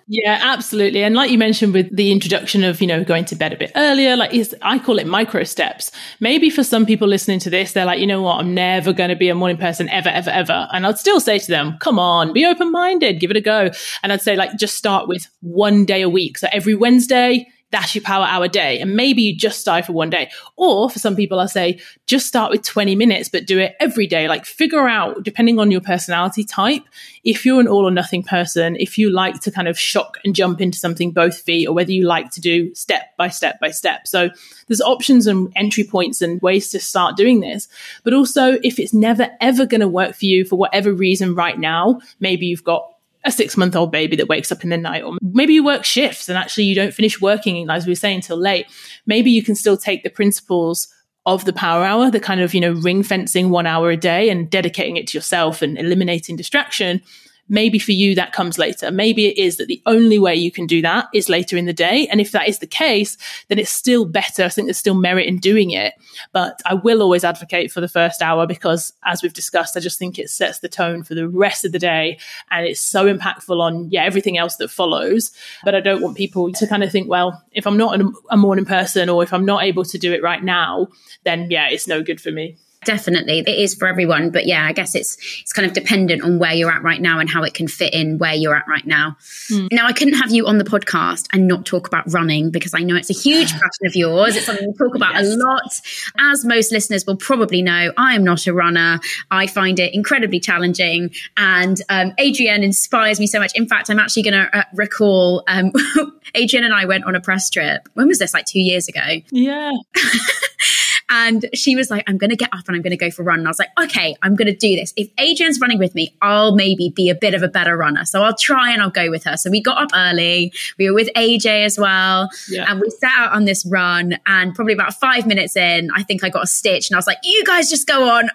[0.08, 1.04] Yeah, absolutely.
[1.04, 3.72] And like you mentioned with the introduction of, you know, going to bed a bit
[3.76, 5.92] earlier, like I call it micro steps.
[6.20, 9.10] Maybe for some people listening to this, they're like, you know what, I'm never going
[9.10, 10.55] to be a morning person ever, ever, ever.
[10.72, 13.70] And I'd still say to them, come on, be open minded, give it a go.
[14.04, 16.38] And I'd say like, just start with one day a week.
[16.38, 18.80] So every Wednesday, that's your power hour day.
[18.80, 20.30] And maybe you just start for one day.
[20.56, 24.08] Or for some people, I say just start with 20 minutes, but do it every
[24.08, 24.28] day.
[24.28, 26.84] Like figure out, depending on your personality type,
[27.24, 30.36] if you're an all or nothing person, if you like to kind of shock and
[30.36, 33.72] jump into something both feet, or whether you like to do step by step by
[33.72, 34.08] step.
[34.08, 34.30] So
[34.68, 37.68] there's options and entry points and ways to start doing this.
[38.04, 41.58] But also, if it's never ever going to work for you for whatever reason right
[41.58, 42.95] now, maybe you've got
[43.26, 45.84] a six month old baby that wakes up in the night, or maybe you work
[45.84, 48.68] shifts and actually you don't finish working, as we were saying, until late.
[49.06, 50.88] Maybe you can still take the principles
[51.26, 54.30] of the power hour, the kind of, you know, ring fencing one hour a day
[54.30, 57.02] and dedicating it to yourself and eliminating distraction
[57.48, 58.90] Maybe for you that comes later.
[58.90, 61.74] Maybe it is that the only way you can do that is later in the
[61.74, 62.08] day.
[62.08, 63.18] And if that is the case,
[63.50, 64.44] then it's still better.
[64.44, 65.94] I think there's still merit in doing it.
[66.32, 70.00] But I will always advocate for the first hour because, as we've discussed, I just
[70.00, 72.18] think it sets the tone for the rest of the day.
[72.50, 75.32] And it's so impactful on, yeah, everything else that follows.
[75.64, 78.66] But I don't want people to kind of think, well, if I'm not a morning
[78.66, 80.88] person or if I'm not able to do it right now,
[81.24, 82.58] then yeah, it's no good for me.
[82.86, 83.40] Definitely.
[83.40, 84.30] It is for everyone.
[84.30, 87.20] But yeah, I guess it's it's kind of dependent on where you're at right now
[87.20, 89.18] and how it can fit in where you're at right now.
[89.52, 89.72] Mm.
[89.72, 92.80] Now I couldn't have you on the podcast and not talk about running because I
[92.80, 94.36] know it's a huge passion of yours.
[94.36, 95.34] It's something we talk about yes.
[95.34, 95.82] a lot.
[96.20, 99.00] As most listeners will probably know, I am not a runner.
[99.32, 101.12] I find it incredibly challenging.
[101.38, 103.52] And um, Adrienne inspires me so much.
[103.56, 105.72] In fact, I'm actually going to uh, recall um,
[106.38, 107.90] Adrienne and I went on a press trip.
[107.96, 108.34] When was this?
[108.34, 109.22] Like two years ago.
[109.32, 109.72] Yeah.
[111.10, 113.22] And she was like, I'm going to get up and I'm going to go for
[113.22, 113.40] a run.
[113.40, 114.94] And I was like, okay, I'm going to do this.
[114.98, 118.06] If Adrienne's running with me, I'll maybe be a bit of a better runner.
[118.06, 119.38] So I'll try and I'll go with her.
[119.38, 120.52] So we got up early.
[120.80, 122.30] We were with AJ as well.
[122.50, 122.66] Yeah.
[122.68, 124.18] And we set out on this run.
[124.26, 126.90] And probably about five minutes in, I think I got a stitch.
[126.90, 128.30] And I was like, you guys just go on.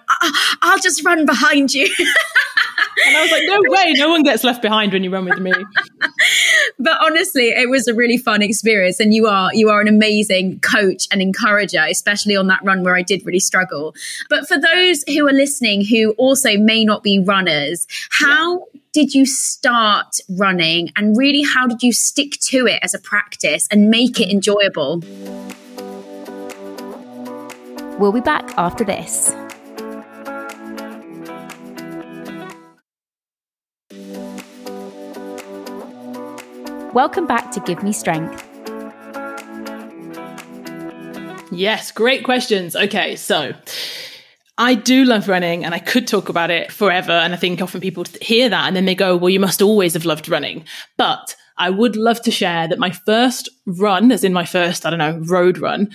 [0.63, 1.85] I'll just run behind you.
[3.07, 3.93] and I was like, no way.
[3.95, 5.53] No one gets left behind when you run with me.
[6.79, 9.01] but honestly, it was a really fun experience.
[9.01, 12.85] And you are, you are an amazing coach and encourager, especially on that that run
[12.85, 13.94] where I did really struggle.
[14.29, 18.81] But for those who are listening who also may not be runners, how yeah.
[18.92, 23.68] did you start running and really how did you stick to it as a practice
[23.70, 25.03] and make it enjoyable?
[27.99, 29.35] We'll be back after this.
[36.92, 38.50] Welcome back to Give Me Strength
[41.61, 42.75] Yes, great questions.
[42.75, 43.53] Okay, so
[44.57, 47.12] I do love running and I could talk about it forever.
[47.12, 49.92] And I think often people hear that and then they go, well, you must always
[49.92, 50.64] have loved running.
[50.96, 54.90] But I would love to share that my first run, as in my first, I
[54.90, 55.90] don't know, road run,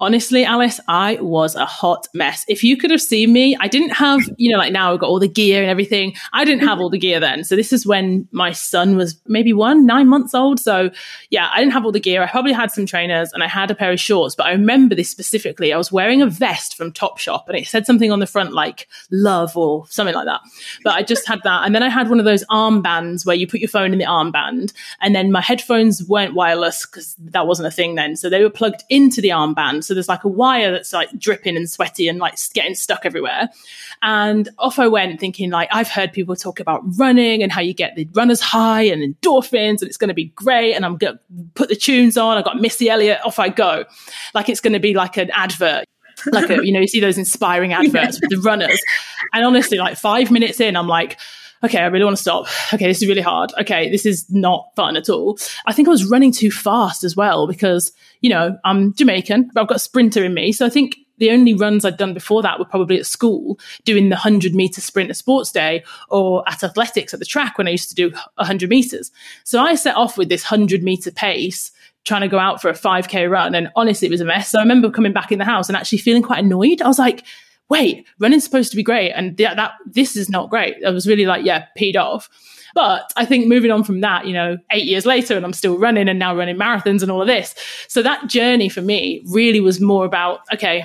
[0.00, 2.44] honestly, Alice, I was a hot mess.
[2.48, 5.08] If you could have seen me, I didn't have, you know, like now I've got
[5.08, 6.14] all the gear and everything.
[6.32, 7.44] I didn't have all the gear then.
[7.44, 10.58] So this is when my son was maybe one, nine months old.
[10.58, 10.90] So
[11.28, 12.22] yeah, I didn't have all the gear.
[12.22, 14.94] I probably had some trainers and I had a pair of shorts, but I remember
[14.94, 15.72] this specifically.
[15.72, 18.88] I was wearing a vest from Topshop and it said something on the front like
[19.10, 20.40] love or something like that.
[20.82, 21.66] But I just had that.
[21.66, 24.06] And then I had one of those armbands where you put your phone in the
[24.06, 28.16] armband and then my headphones weren't wireless because that wasn't a thing then.
[28.16, 29.89] So they were plugged into the armband.
[29.90, 33.48] So there's like a wire that's like dripping and sweaty and like getting stuck everywhere.
[34.02, 37.74] And off I went thinking like, I've heard people talk about running and how you
[37.74, 40.74] get the runner's high and endorphins and it's going to be great.
[40.74, 41.20] And I'm going to
[41.54, 42.38] put the tunes on.
[42.38, 43.18] I got Missy Elliott.
[43.24, 43.84] Off I go.
[44.32, 45.86] Like it's going to be like an advert
[46.26, 48.78] like a, you know you see those inspiring adverts with the runners
[49.32, 51.18] and honestly like five minutes in i'm like
[51.64, 52.46] okay, I really want to stop.
[52.72, 53.52] Okay, this is really hard.
[53.60, 55.38] Okay, this is not fun at all.
[55.66, 59.60] I think I was running too fast as well because, you know, I'm Jamaican, but
[59.60, 60.52] I've got a sprinter in me.
[60.52, 64.08] So I think the only runs I'd done before that were probably at school, doing
[64.08, 67.72] the 100 meter sprint at sports day or at athletics at the track when I
[67.72, 69.12] used to do 100 meters.
[69.44, 71.72] So I set off with this 100 meter pace
[72.04, 74.58] trying to go out for a 5k run and honestly it was a mess so
[74.58, 77.26] i remember coming back in the house and actually feeling quite annoyed i was like
[77.70, 79.12] wait, running's supposed to be great.
[79.12, 80.76] And th- that, this is not great.
[80.84, 82.28] I was really like, yeah, peed off.
[82.74, 85.78] But I think moving on from that, you know, eight years later, and I'm still
[85.78, 87.54] running and now running marathons and all of this.
[87.88, 90.84] So that journey for me really was more about, okay,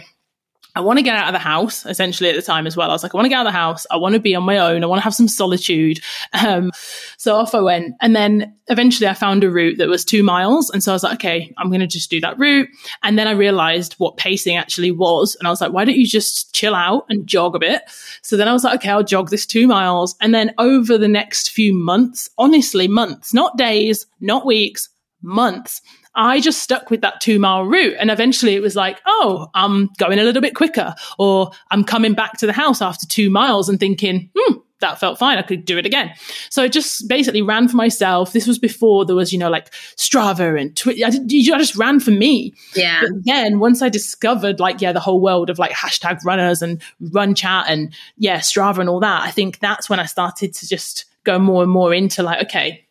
[0.75, 2.89] I want to get out of the house essentially at the time as well.
[2.89, 3.85] I was like, I want to get out of the house.
[3.89, 4.83] I want to be on my own.
[4.83, 6.01] I want to have some solitude.
[6.45, 6.71] Um,
[7.17, 7.95] so off I went.
[8.01, 10.69] And then eventually I found a route that was two miles.
[10.69, 12.67] And so I was like, okay, I'm going to just do that route.
[13.03, 15.35] And then I realized what pacing actually was.
[15.39, 17.83] And I was like, why don't you just chill out and jog a bit?
[18.21, 20.15] So then I was like, okay, I'll jog this two miles.
[20.19, 24.89] And then over the next few months, honestly, months, not days, not weeks,
[25.21, 25.81] months,
[26.15, 27.97] I just stuck with that two mile route.
[27.99, 32.13] And eventually it was like, oh, I'm going a little bit quicker, or I'm coming
[32.13, 35.37] back to the house after two miles and thinking, hmm, that felt fine.
[35.37, 36.13] I could do it again.
[36.49, 38.33] So I just basically ran for myself.
[38.33, 41.05] This was before there was, you know, like Strava and Twitter.
[41.05, 42.53] I, I, just ran for me.
[42.75, 43.01] Yeah.
[43.01, 46.81] But then once I discovered like, yeah, the whole world of like hashtag runners and
[46.99, 50.67] run chat and yeah, Strava and all that, I think that's when I started to
[50.67, 52.84] just go more and more into like, okay,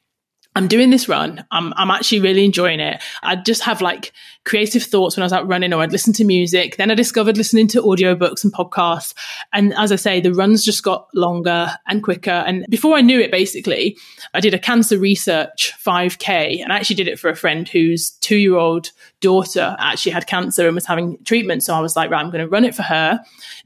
[0.57, 1.45] I'm doing this run.
[1.51, 3.03] I'm, I'm actually really enjoying it.
[3.23, 4.13] I just have like
[4.45, 6.77] creative thoughts when I was out running or I'd listen to music.
[6.77, 9.15] Then I discovered listening to audiobooks and podcasts.
[9.53, 12.31] And as I say, the runs just got longer and quicker.
[12.31, 13.97] And before I knew it, basically,
[14.35, 18.11] I did a cancer research 5K and I actually did it for a friend whose
[18.11, 21.63] two year old daughter actually had cancer and was having treatment.
[21.63, 23.19] So I was like, right, I'm going to run it for her.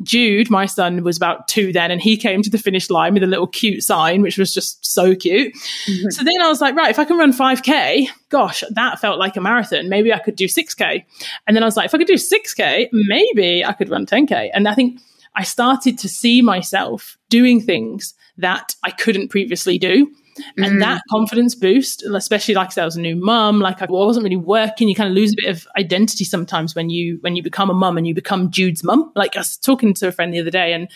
[0.03, 3.25] Jude, my son, was about two then, and he came to the finish line with
[3.25, 5.53] a little cute sign, which was just so cute.
[5.87, 6.11] Mm-hmm.
[6.11, 9.37] So then I was like, right, if I can run 5K, gosh, that felt like
[9.37, 9.89] a marathon.
[9.89, 11.05] Maybe I could do 6K.
[11.47, 14.51] And then I was like, if I could do 6K, maybe I could run 10K.
[14.53, 15.01] And I think
[15.35, 20.11] I started to see myself doing things that I couldn't previously do.
[20.57, 20.81] And mm.
[20.81, 24.23] that confidence boost, especially like I said, I was a new mum, like I wasn't
[24.25, 24.89] really working.
[24.89, 27.75] You kind of lose a bit of identity sometimes when you when you become a
[27.75, 29.11] mum and you become Jude's mum.
[29.17, 30.89] Like I was talking to a friend the other day and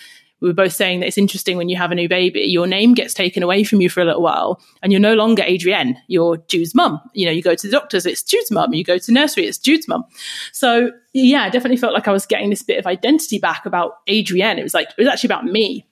[0.43, 2.95] we were both saying that it's interesting when you have a new baby, your name
[2.95, 6.37] gets taken away from you for a little while, and you're no longer Adrienne, you're
[6.49, 7.01] Jude's mum.
[7.15, 8.75] You know, you go to the doctors, it's Jude's mum.
[8.75, 10.05] You go to nursery, it's Jude's mum.
[10.53, 13.99] So yeah, I definitely felt like I was getting this bit of identity back about
[14.11, 14.59] Adrienne.
[14.59, 15.87] It was like it was actually about me.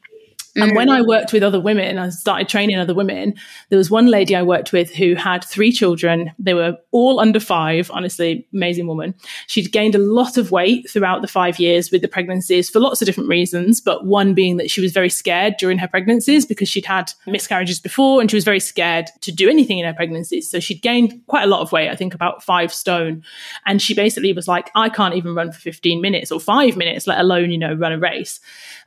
[0.56, 3.34] And when I worked with other women, I started training other women.
[3.68, 6.32] There was one lady I worked with who had three children.
[6.38, 9.14] They were all under five, honestly, amazing woman.
[9.46, 13.00] She'd gained a lot of weight throughout the five years with the pregnancies for lots
[13.00, 16.68] of different reasons, but one being that she was very scared during her pregnancies because
[16.68, 20.50] she'd had miscarriages before and she was very scared to do anything in her pregnancies.
[20.50, 23.22] So she'd gained quite a lot of weight, I think about five stone.
[23.66, 27.06] And she basically was like, I can't even run for 15 minutes or five minutes,
[27.06, 28.40] let alone, you know, run a race.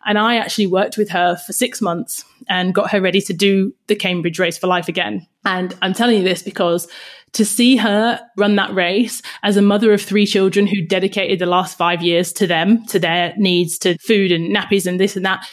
[0.06, 3.74] And I actually worked with her for six months and got her ready to do
[3.88, 5.26] the Cambridge Race for Life again.
[5.46, 6.88] And I'm telling you this because
[7.34, 11.46] to see her run that race as a mother of three children who dedicated the
[11.46, 15.26] last five years to them, to their needs, to food and nappies and this and
[15.26, 15.46] that,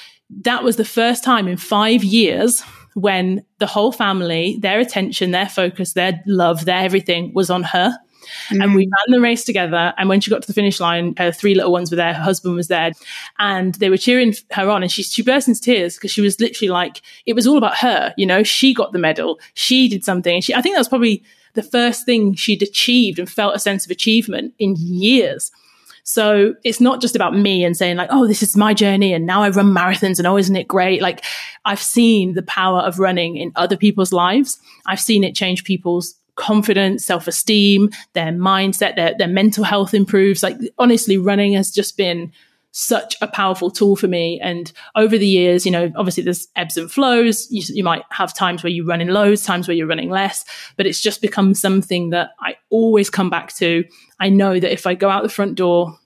[0.43, 2.63] that was the first time in five years
[2.95, 7.97] when the whole family, their attention, their focus, their love, their everything was on her.
[8.50, 8.62] Mm.
[8.62, 8.90] And we mm.
[8.90, 9.94] ran the race together.
[9.96, 12.22] And when she got to the finish line, her three little ones were there, her
[12.22, 12.92] husband was there,
[13.38, 14.83] and they were cheering her on.
[14.83, 17.76] And she, she burst into tears because she was literally like, it was all about
[17.78, 18.14] her.
[18.16, 20.35] You know, she got the medal, she did something.
[20.35, 21.22] And she, I think that was probably
[21.54, 25.50] the first thing she'd achieved and felt a sense of achievement in years.
[26.02, 29.27] So it's not just about me and saying like, oh, this is my journey and
[29.27, 31.02] now I run marathons and oh, isn't it great?
[31.02, 31.25] Like
[31.64, 34.58] I've seen the power of running in other people's lives.
[34.87, 40.43] I've seen it change people's confidence, self esteem, their mindset, their, their mental health improves.
[40.43, 42.33] Like, honestly, running has just been
[42.73, 44.41] such a powerful tool for me.
[44.41, 47.51] And over the years, you know, obviously there's ebbs and flows.
[47.51, 50.45] You, you, might have times where you run in loads, times where you're running less,
[50.77, 53.85] but it's just become something that I always come back to.
[54.21, 55.99] I know that if I go out the front door,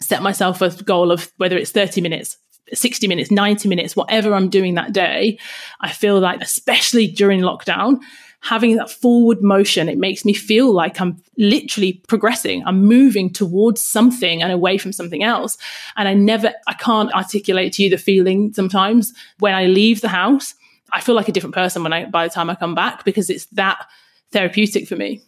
[0.00, 2.36] set myself a goal of whether it's 30 minutes,
[2.76, 5.38] 60 minutes, 90 minutes, whatever I'm doing that day,
[5.80, 8.00] I feel like, especially during lockdown,
[8.44, 12.62] having that forward motion, it makes me feel like I'm literally progressing.
[12.66, 15.56] I'm moving towards something and away from something else.
[15.96, 20.08] And I never, I can't articulate to you the feeling sometimes when I leave the
[20.08, 20.54] house.
[20.92, 23.30] I feel like a different person when I, by the time I come back because
[23.30, 23.86] it's that
[24.30, 25.22] therapeutic for me.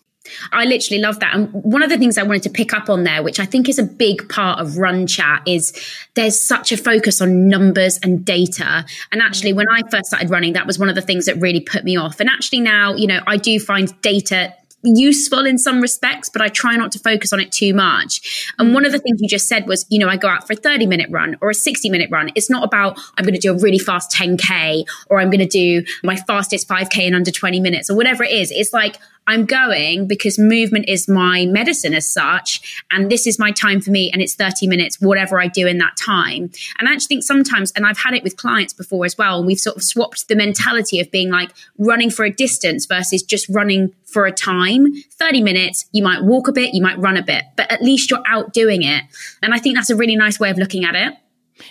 [0.53, 1.35] I literally love that.
[1.35, 3.69] And one of the things I wanted to pick up on there, which I think
[3.69, 5.73] is a big part of Run Chat, is
[6.15, 8.85] there's such a focus on numbers and data.
[9.13, 11.61] And actually, when I first started running, that was one of the things that really
[11.61, 12.21] put me off.
[12.21, 16.49] And actually, now, you know, I do find data useful in some respects, but I
[16.49, 18.53] try not to focus on it too much.
[18.59, 20.53] And one of the things you just said was, you know, I go out for
[20.53, 22.31] a 30 minute run or a 60 minute run.
[22.35, 25.47] It's not about I'm going to do a really fast 10K or I'm going to
[25.47, 28.51] do my fastest 5K in under 20 minutes or whatever it is.
[28.51, 32.83] It's like I'm going because movement is my medicine as such.
[32.91, 34.11] And this is my time for me.
[34.13, 36.51] And it's 30 minutes, whatever I do in that time.
[36.79, 39.47] And I actually think sometimes, and I've had it with clients before as well, and
[39.47, 43.49] we've sort of swapped the mentality of being like running for a distance versus just
[43.49, 44.95] running for a time.
[45.19, 48.11] 30 minutes, you might walk a bit, you might run a bit, but at least
[48.11, 49.05] you're out doing it.
[49.43, 51.15] And I think that's a really nice way of looking at it.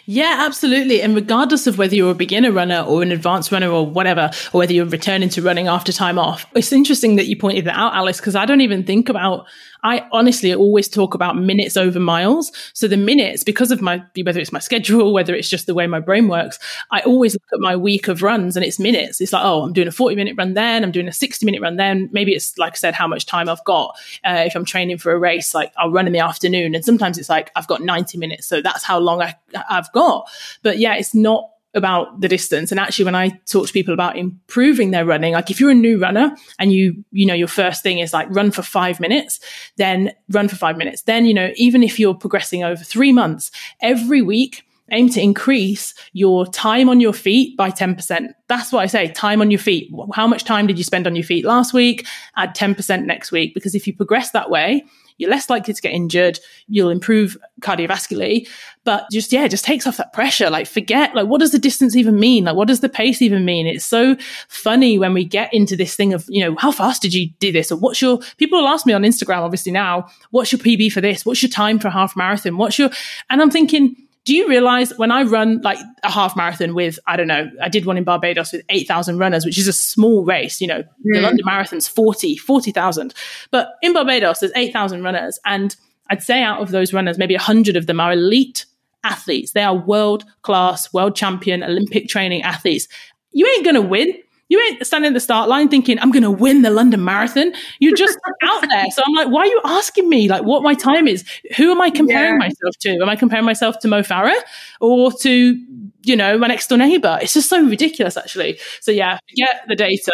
[0.06, 1.02] Yeah, absolutely.
[1.02, 4.60] And regardless of whether you're a beginner runner or an advanced runner or whatever, or
[4.60, 7.94] whether you're returning to running after time off, it's interesting that you pointed that out,
[7.94, 9.46] Alice, because I don't even think about
[9.86, 12.52] I honestly always talk about minutes over miles.
[12.74, 15.86] So the minutes, because of my, whether it's my schedule, whether it's just the way
[15.86, 16.58] my brain works,
[16.90, 19.22] I always look at my week of runs and it's minutes.
[19.22, 21.62] It's like, oh, I'm doing a 40 minute run then, I'm doing a 60 minute
[21.62, 22.10] run then.
[22.12, 23.96] Maybe it's, like I said, how much time I've got.
[24.24, 26.74] Uh, if I'm training for a race, like I'll run in the afternoon.
[26.74, 28.48] And sometimes it's like, I've got 90 minutes.
[28.48, 29.36] So that's how long I,
[29.70, 30.28] I've got.
[30.64, 32.72] But yeah, it's not about the distance.
[32.72, 35.76] And actually, when I talk to people about improving their running, like if you're a
[35.76, 39.40] new runner and you, you know, your first thing is like run for five minutes,
[39.78, 41.04] then run for five minutes.
[41.04, 43.52] Then, you know, even if you're progressing over three months,
[43.82, 48.30] every week, aim to increase your time on your feet by 10%.
[48.48, 49.92] That's what I say time on your feet.
[50.14, 52.06] How much time did you spend on your feet last week?
[52.38, 53.54] Add 10% next week.
[53.54, 54.86] Because if you progress that way,
[55.18, 56.40] you're less likely to get injured.
[56.68, 58.48] You'll improve cardiovascularly,
[58.84, 60.50] but just, yeah, just takes off that pressure.
[60.50, 62.46] Like forget, like, what does the distance even mean?
[62.46, 63.68] Like, what does the pace even mean?
[63.68, 64.16] It's so
[64.48, 67.52] funny when we get into this thing of, you know, how fast did you do
[67.52, 67.72] this?
[67.72, 71.02] Or what's your, people will ask me on Instagram, obviously now, what's your PB for
[71.02, 71.26] this?
[71.26, 72.58] What's your time for a half marathon?
[72.58, 72.90] What's your,
[73.30, 73.96] and I'm thinking,
[74.26, 77.70] do you realize when I run like a half marathon with, I don't know, I
[77.70, 81.14] did one in Barbados with 8,000 runners, which is a small race, you know, mm.
[81.14, 83.14] the London Marathon's 40, 40,000.
[83.52, 85.40] But in Barbados, there's 8,000 runners.
[85.46, 85.76] And
[86.10, 88.66] I'd say out of those runners, maybe 100 of them are elite
[89.04, 89.52] athletes.
[89.52, 92.88] They are world class, world champion, Olympic training athletes.
[93.32, 94.18] You ain't going to win.
[94.50, 97.52] You ain't standing at the start line thinking, I'm going to win the London Marathon.
[97.80, 98.86] You're just out there.
[98.92, 101.24] So I'm like, why are you asking me like what my time is?
[101.58, 102.48] Who am I comparing yeah.
[102.48, 102.90] myself to?
[103.02, 104.40] Am I comparing myself to Mo Farah
[104.80, 105.60] or to,
[106.04, 107.18] you know, my next door neighbor?
[107.22, 108.60] It's just so ridiculous, actually.
[108.82, 110.12] So yeah, get the data.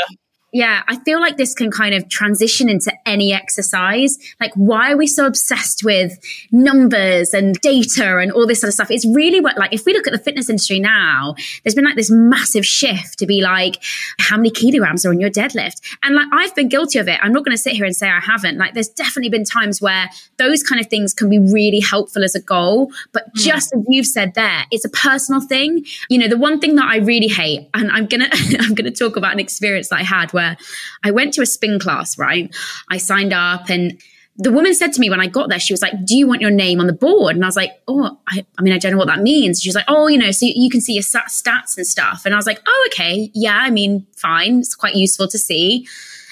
[0.54, 4.18] Yeah, I feel like this can kind of transition into any exercise.
[4.40, 6.20] Like, why are we so obsessed with
[6.52, 8.92] numbers and data and all this sort of stuff?
[8.92, 11.96] It's really what, like, if we look at the fitness industry now, there's been like
[11.96, 13.82] this massive shift to be like,
[14.20, 15.80] how many kilograms are on your deadlift?
[16.04, 17.18] And like, I've been guilty of it.
[17.22, 18.58] I'm not going to sit here and say I haven't.
[18.58, 22.36] Like, there's definitely been times where those kind of things can be really helpful as
[22.36, 22.92] a goal.
[23.14, 23.36] But mm.
[23.36, 25.86] just as you've said there, it's a personal thing.
[26.10, 28.92] You know, the one thing that I really hate, and I'm going to, I'm going
[28.92, 30.58] to talk about an experience that I had where where
[31.04, 32.54] I went to a spin class, right?
[32.90, 34.02] I signed up and
[34.38, 36.42] the woman said to me when I got there, she was like, Do you want
[36.42, 37.36] your name on the board?
[37.36, 39.62] And I was like, Oh, I, I mean, I don't know what that means.
[39.62, 42.24] She was like, Oh, you know, so you can see your stats and stuff.
[42.26, 43.30] And I was like, Oh, okay.
[43.34, 44.60] Yeah, I mean, fine.
[44.60, 45.88] It's quite useful to see.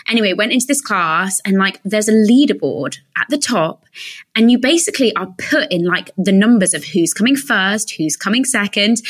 [0.09, 3.85] Anyway, went into this class and like there's a leaderboard at the top
[4.35, 8.45] and you basically are put in like the numbers of who's coming first, who's coming
[8.45, 9.01] second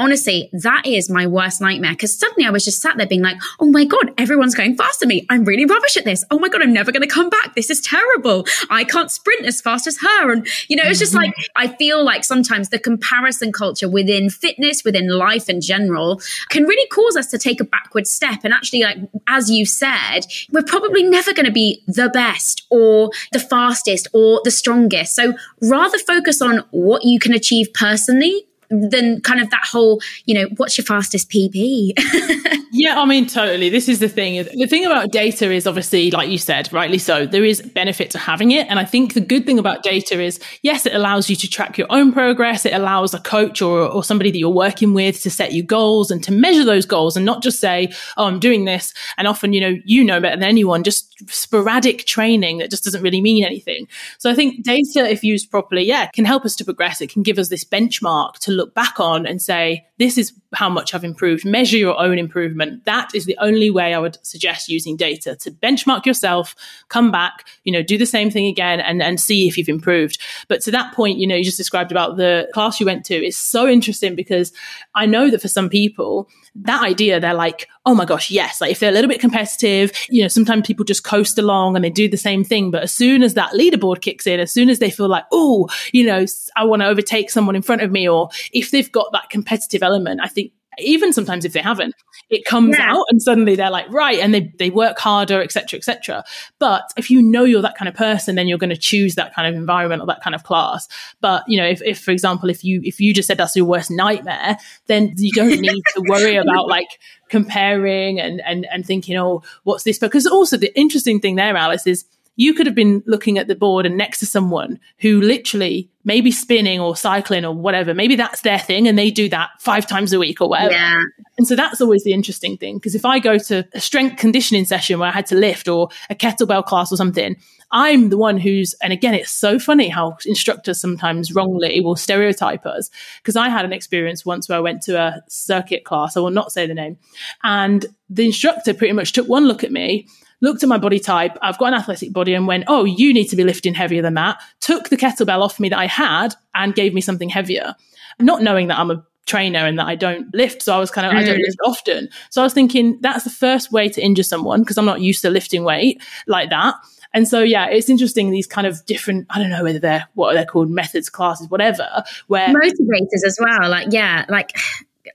[0.00, 3.36] honestly, that is my worst nightmare because suddenly I was just sat there being like,
[3.60, 5.26] oh my God, everyone's going faster than me.
[5.28, 6.24] I'm really rubbish at this.
[6.30, 7.54] Oh my God, I'm never going to come back.
[7.54, 8.46] This is terrible.
[8.70, 10.32] I can't sprint as fast as her.
[10.32, 11.62] And, you know, it's just like, mm-hmm.
[11.62, 16.88] I feel like sometimes the comparison culture within fitness, within life in general, can really
[16.88, 18.40] cause us to take a backward step.
[18.42, 20.20] And actually, like, as you said,
[20.52, 25.14] we're probably never going to be the best or the fastest or the strongest.
[25.14, 30.34] So rather focus on what you can achieve personally than kind of that whole, you
[30.34, 31.92] know, what's your fastest PB?
[32.72, 33.68] yeah, I mean, totally.
[33.68, 34.44] This is the thing.
[34.54, 38.18] The thing about data is obviously, like you said, rightly so, there is benefit to
[38.18, 38.68] having it.
[38.68, 41.78] And I think the good thing about data is, yes, it allows you to track
[41.78, 42.64] your own progress.
[42.64, 46.10] It allows a coach or, or somebody that you're working with to set you goals
[46.10, 48.94] and to measure those goals and not just say, oh, I'm doing this.
[49.18, 53.02] And often, you know, you know better than anyone, just sporadic training that just doesn't
[53.02, 53.88] really mean anything.
[54.18, 57.00] So I think data, if used properly, yeah, can help us to progress.
[57.00, 60.68] It can give us this benchmark to look back on and say, this is how
[60.68, 61.44] much I've improved.
[61.44, 62.84] Measure your own improvement.
[62.84, 66.54] That is the only way I would suggest using data to benchmark yourself,
[66.88, 70.18] come back, you know, do the same thing again and, and see if you've improved.
[70.48, 73.14] But to that point, you know, you just described about the class you went to
[73.14, 74.52] It's so interesting because
[74.94, 78.60] I know that for some people, that idea, they're like, oh my gosh, yes.
[78.60, 81.84] Like if they're a little bit competitive, you know, sometimes people just coast along and
[81.84, 82.70] they do the same thing.
[82.70, 85.68] But as soon as that leaderboard kicks in, as soon as they feel like, oh,
[85.92, 86.24] you know,
[86.56, 89.82] I want to overtake someone in front of me, or if they've got that competitive
[89.82, 91.94] element, I think even sometimes if they haven't,
[92.28, 92.92] it comes yeah.
[92.92, 96.24] out and suddenly they're like, right, and they, they work harder, etc., etc.
[96.58, 99.34] But if you know you're that kind of person, then you're going to choose that
[99.34, 100.88] kind of environment or that kind of class.
[101.20, 103.66] But you know, if, if for example, if you if you just said that's your
[103.66, 106.88] worst nightmare, then you don't need to worry about like
[107.28, 109.98] comparing and and and thinking, oh, what's this?
[109.98, 112.04] Because also the interesting thing there, Alice, is
[112.40, 116.30] you could have been looking at the board and next to someone who literally maybe
[116.30, 120.10] spinning or cycling or whatever, maybe that's their thing and they do that five times
[120.14, 120.72] a week or whatever.
[120.72, 121.02] Yeah.
[121.36, 122.78] And so that's always the interesting thing.
[122.78, 125.90] Because if I go to a strength conditioning session where I had to lift or
[126.08, 127.36] a kettlebell class or something,
[127.72, 132.64] I'm the one who's, and again, it's so funny how instructors sometimes wrongly will stereotype
[132.64, 132.88] us.
[133.18, 136.30] Because I had an experience once where I went to a circuit class, I will
[136.30, 136.96] not say the name,
[137.42, 140.08] and the instructor pretty much took one look at me
[140.40, 141.36] looked at my body type.
[141.42, 144.14] I've got an athletic body and went, Oh, you need to be lifting heavier than
[144.14, 144.40] that.
[144.60, 147.74] Took the kettlebell off me that I had and gave me something heavier,
[148.18, 150.62] not knowing that I'm a trainer and that I don't lift.
[150.62, 151.18] So I was kind of, mm.
[151.18, 151.46] I don't mm.
[151.46, 152.08] lift often.
[152.30, 155.22] So I was thinking that's the first way to injure someone because I'm not used
[155.22, 156.74] to lifting weight like that.
[157.12, 158.30] And so, yeah, it's interesting.
[158.30, 161.48] These kind of different, I don't know whether they're what are they're called methods, classes,
[161.48, 163.68] whatever, where motivators as well.
[163.68, 164.56] Like, yeah, like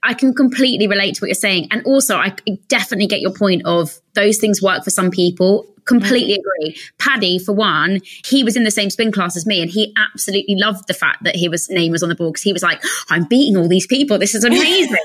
[0.04, 1.70] I can completely relate to what you're saying.
[1.72, 2.36] And also, I
[2.68, 6.78] definitely get your point of those things work for some people completely agree.
[6.98, 10.56] Paddy, for one, he was in the same spin class as me, and he absolutely
[10.56, 12.82] loved the fact that he was name was on the board because he was like,
[13.10, 14.18] "I'm beating all these people.
[14.18, 14.98] This is amazing."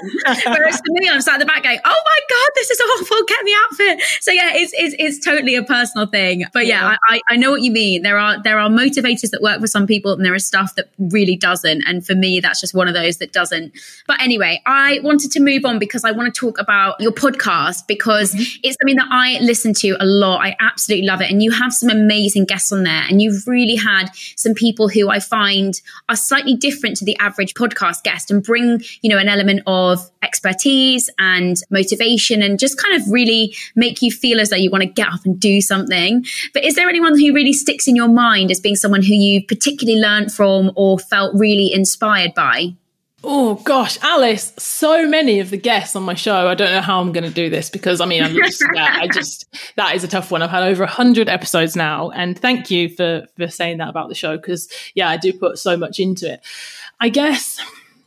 [0.47, 3.19] Whereas for me, I'm sat at the back going, "Oh my god, this is awful.
[3.27, 6.45] Get the outfit." So yeah, it's it's, it's totally a personal thing.
[6.53, 6.97] But yeah, yeah.
[7.09, 8.03] I, I know what you mean.
[8.03, 10.91] There are there are motivators that work for some people, and there is stuff that
[10.99, 11.83] really doesn't.
[11.87, 13.73] And for me, that's just one of those that doesn't.
[14.07, 17.87] But anyway, I wanted to move on because I want to talk about your podcast
[17.87, 18.61] because mm-hmm.
[18.63, 20.45] it's something that I listen to a lot.
[20.45, 21.31] I absolutely love it.
[21.31, 23.03] And you have some amazing guests on there.
[23.09, 25.81] And you've really had some people who I find
[26.11, 29.99] are slightly different to the average podcast guest and bring, you know, an element of
[30.23, 34.83] expertise and motivation and just kind of really make you feel as though you want
[34.83, 36.25] to get up and do something.
[36.53, 39.47] But is there anyone who really sticks in your mind as being someone who you
[39.47, 42.75] particularly learned from or felt really inspired by?
[43.23, 46.49] Oh gosh, Alice, so many of the guests on my show.
[46.49, 48.97] I don't know how I'm going to do this because I mean, I'm just, yeah,
[48.99, 50.41] I just, that is a tough one.
[50.41, 52.11] I've had over 100 episodes now.
[52.11, 55.59] And thank you for, for saying that about the show because, yeah, I do put
[55.59, 56.41] so much into it.
[56.99, 57.61] I guess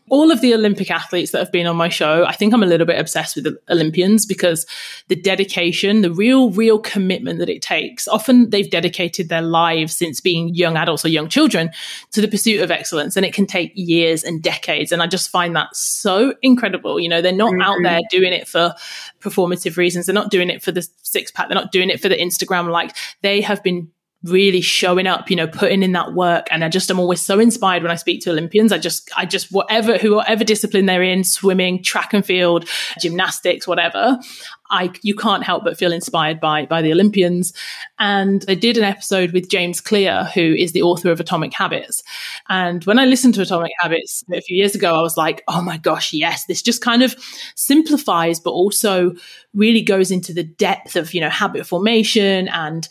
[0.09, 2.67] all of the Olympic athletes that have been on my show, I think I'm a
[2.67, 4.65] little bit obsessed with the Olympians because
[5.07, 8.07] the dedication, the real, real commitment that it takes.
[8.07, 11.71] Often they've dedicated their lives since being young adults or young children
[12.11, 13.15] to the pursuit of excellence.
[13.15, 14.91] And it can take years and decades.
[14.91, 16.99] And I just find that so incredible.
[16.99, 17.61] You know, they're not mm-hmm.
[17.61, 18.73] out there doing it for
[19.21, 20.05] performative reasons.
[20.05, 21.47] They're not doing it for the six pack.
[21.47, 22.69] They're not doing it for the Instagram.
[22.69, 23.89] Like they have been
[24.23, 26.47] really showing up, you know, putting in that work.
[26.49, 28.71] And I just am always so inspired when I speak to Olympians.
[28.71, 32.67] I just, I just, whatever, whatever discipline they're in, swimming, track and field,
[33.01, 34.17] gymnastics, whatever,
[34.69, 37.53] I, you can't help but feel inspired by, by the Olympians.
[37.99, 42.01] And I did an episode with James Clear, who is the author of Atomic Habits.
[42.47, 45.61] And when I listened to Atomic Habits a few years ago, I was like, oh
[45.61, 47.15] my gosh, yes, this just kind of
[47.55, 49.13] simplifies, but also
[49.53, 52.87] really goes into the depth of, you know, habit formation and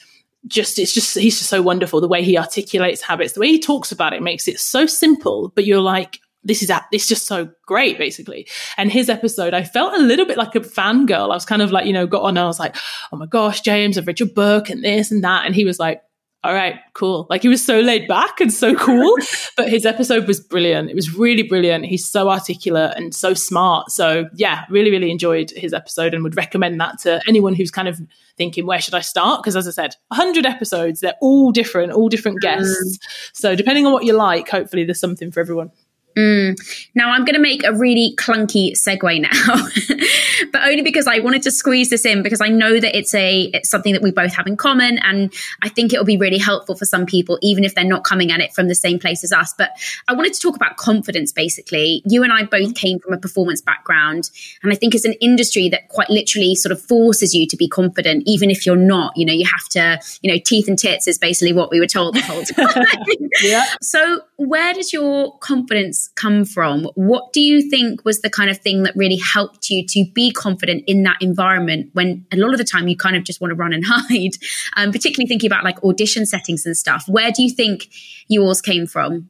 [0.46, 2.00] just it's just he's just so wonderful.
[2.00, 5.52] The way he articulates habits the way he talks about it makes it so simple
[5.54, 8.48] but you're like this is it's just so great basically.
[8.76, 11.30] And his episode i felt a little bit like a fangirl.
[11.30, 12.76] I was kind of like you know got on and i was like
[13.12, 15.46] oh my gosh james i've read your book and this and that.
[15.46, 16.02] And he was like
[16.44, 17.28] all right, cool.
[17.30, 19.16] Like he was so laid back and so cool,
[19.56, 20.90] but his episode was brilliant.
[20.90, 21.84] It was really brilliant.
[21.84, 23.92] He's so articulate and so smart.
[23.92, 27.86] So yeah, really, really enjoyed his episode and would recommend that to anyone who's kind
[27.86, 28.00] of
[28.36, 29.40] thinking, where should I start?
[29.40, 32.42] Because as I said, 100 episodes, they're all different, all different mm.
[32.42, 32.98] guests.
[33.34, 35.70] So depending on what you like, hopefully there's something for everyone.
[36.16, 36.90] Mm.
[36.94, 41.42] Now I'm going to make a really clunky segue now, but only because I wanted
[41.42, 44.34] to squeeze this in because I know that it's a it's something that we both
[44.34, 45.32] have in common, and
[45.62, 48.30] I think it will be really helpful for some people, even if they're not coming
[48.30, 49.54] at it from the same place as us.
[49.56, 49.70] But
[50.08, 51.32] I wanted to talk about confidence.
[51.32, 54.30] Basically, you and I both came from a performance background,
[54.62, 57.68] and I think it's an industry that quite literally sort of forces you to be
[57.68, 59.16] confident, even if you're not.
[59.16, 61.86] You know, you have to, you know, teeth and tits is basically what we were
[61.86, 62.86] told the whole time.
[63.42, 63.64] yeah.
[63.82, 66.84] So, where does your confidence come from?
[66.94, 70.30] What do you think was the kind of thing that really helped you to be
[70.32, 73.50] confident in that environment when a lot of the time you kind of just want
[73.50, 74.32] to run and hide?
[74.76, 77.04] Um, particularly thinking about like audition settings and stuff.
[77.08, 77.88] Where do you think
[78.28, 79.28] yours came from?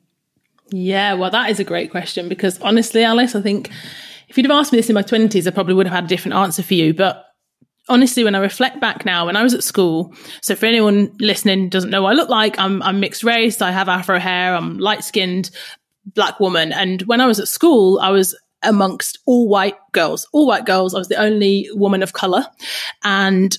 [0.70, 3.70] Yeah, well, that is a great question because honestly, Alice, I think
[4.28, 6.08] if you'd have asked me this in my 20s, I probably would have had a
[6.08, 6.94] different answer for you.
[6.94, 7.26] But
[7.88, 11.68] honestly, when I reflect back now, when I was at school, so for anyone listening
[11.68, 14.78] doesn't know what I look like, I'm, I'm mixed race, I have afro hair, I'm
[14.78, 15.50] light skinned,
[16.06, 16.72] black woman.
[16.72, 20.94] And when I was at school, I was amongst all white girls, all white girls.
[20.94, 22.46] I was the only woman of color.
[23.02, 23.56] And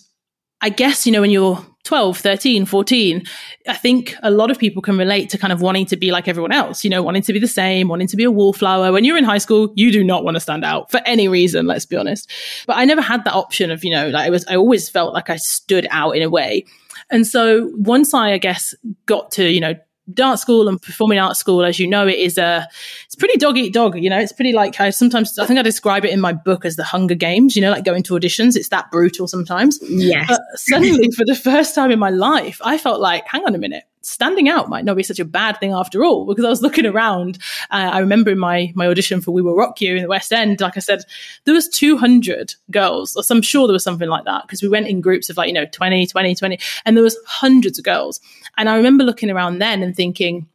[0.61, 3.23] I guess, you know, when you're 12, 13, 14,
[3.67, 6.29] I think a lot of people can relate to kind of wanting to be like
[6.29, 8.93] everyone else, you know, wanting to be the same, wanting to be a wallflower.
[8.93, 11.67] When you're in high school, you do not want to stand out for any reason,
[11.67, 12.29] let's be honest.
[12.67, 15.13] But I never had that option of, you know, like I was, I always felt
[15.13, 16.65] like I stood out in a way.
[17.11, 18.73] And so once I, I guess,
[19.05, 19.75] got to, you know,
[20.11, 22.67] dance school and performing arts school, as you know, it is a
[23.05, 23.97] it's pretty dog eat dog.
[23.97, 26.65] You know, it's pretty like I sometimes I think I describe it in my book
[26.65, 27.55] as the Hunger Games.
[27.55, 28.55] You know, like going to auditions.
[28.55, 29.79] It's that brutal sometimes.
[29.83, 30.27] Yes.
[30.27, 33.59] But suddenly, for the first time in my life, I felt like, hang on a
[33.59, 36.61] minute, standing out might not be such a bad thing after all because I was
[36.61, 37.39] looking around.
[37.71, 40.31] Uh, I remember in my my audition for We Will Rock You in the West
[40.31, 41.03] End, like I said,
[41.45, 44.87] there was 200 girls, or I'm sure there was something like that because we went
[44.87, 48.19] in groups of like, you know, 20, 20, 20, and there was hundreds of girls.
[48.57, 50.47] And I remember looking around then and thinking,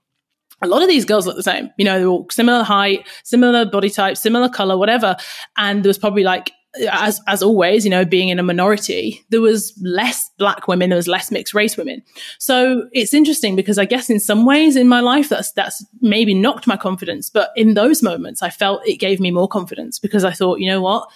[0.60, 1.70] a lot of these girls look the same.
[1.76, 5.16] You know, they're all similar height, similar body type, similar color, whatever.
[5.56, 6.52] And there was probably like
[6.90, 10.96] as as always, you know, being in a minority, there was less black women, there
[10.96, 12.02] was less mixed race women.
[12.38, 16.34] So it's interesting because I guess in some ways in my life that's that's maybe
[16.34, 20.24] knocked my confidence, but in those moments I felt it gave me more confidence because
[20.24, 21.08] I thought, you know what?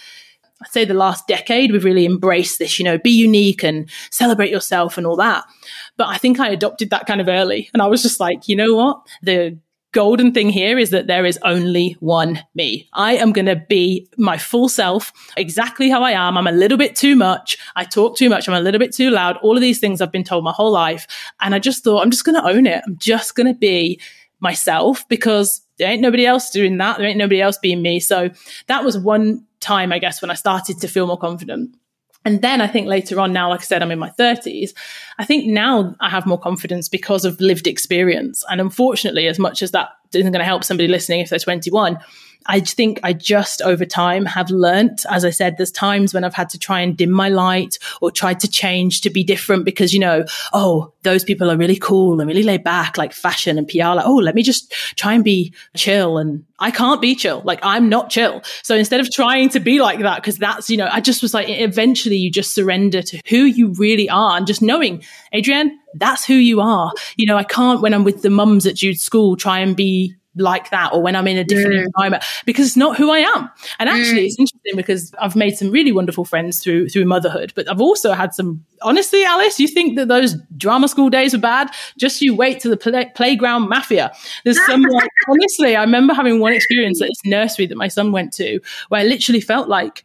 [0.63, 4.51] I'd say the last decade we've really embraced this, you know, be unique and celebrate
[4.51, 5.45] yourself and all that.
[5.97, 8.57] But I think I adopted that kind of early and I was just like, you
[8.57, 9.01] know what?
[9.23, 9.59] The
[9.93, 12.89] golden thing here is that there is only one me.
[12.95, 16.37] I am going to be my full self, exactly how I am.
[16.37, 17.59] I'm a little bit too much.
[17.77, 18.49] I talk too much.
[18.49, 19.37] I'm a little bit too loud.
[19.39, 21.07] All of these things I've been told my whole life.
[21.41, 22.83] And I just thought, I'm just going to own it.
[22.87, 24.01] I'm just going to be
[24.41, 26.99] myself because there ain't nobody else doing that.
[26.99, 28.01] There ain't nobody else being me.
[28.01, 28.31] So
[28.67, 31.77] that was one time, I guess, when I started to feel more confident.
[32.25, 34.71] And then I think later on now, like I said, I'm in my 30s.
[35.19, 38.45] I think now I have more confidence because of lived experience.
[38.49, 41.99] And unfortunately, as much as that isn't going to help somebody listening if they're 21,
[42.47, 46.35] I think I just over time have learnt, as I said, there's times when I've
[46.35, 49.93] had to try and dim my light or tried to change to be different because,
[49.93, 53.69] you know, oh, those people are really cool and really laid back, like fashion and
[53.69, 53.95] PR.
[53.95, 56.19] Like, oh, let me just try and be chill.
[56.19, 57.43] And I can't be chill.
[57.45, 58.43] Like, I'm not chill.
[58.63, 61.35] So instead of trying to be like that, because that's, you know, I just was
[61.35, 65.03] like, eventually you just surrender to who you really are and just knowing,
[65.35, 66.93] Adrienne, that's who you are.
[67.17, 70.15] You know, I can't, when I'm with the mums at Jude's school, try and be
[70.37, 71.87] like that or when I'm in a different mm.
[71.87, 73.51] environment because it's not who I am.
[73.79, 74.27] And actually mm.
[74.27, 78.13] it's interesting because I've made some really wonderful friends through through motherhood, but I've also
[78.13, 81.71] had some honestly Alice, you think that those drama school days were bad?
[81.99, 84.13] Just you wait to the play, playground mafia.
[84.45, 88.13] There's some like honestly, I remember having one experience at this nursery that my son
[88.13, 90.05] went to where I literally felt like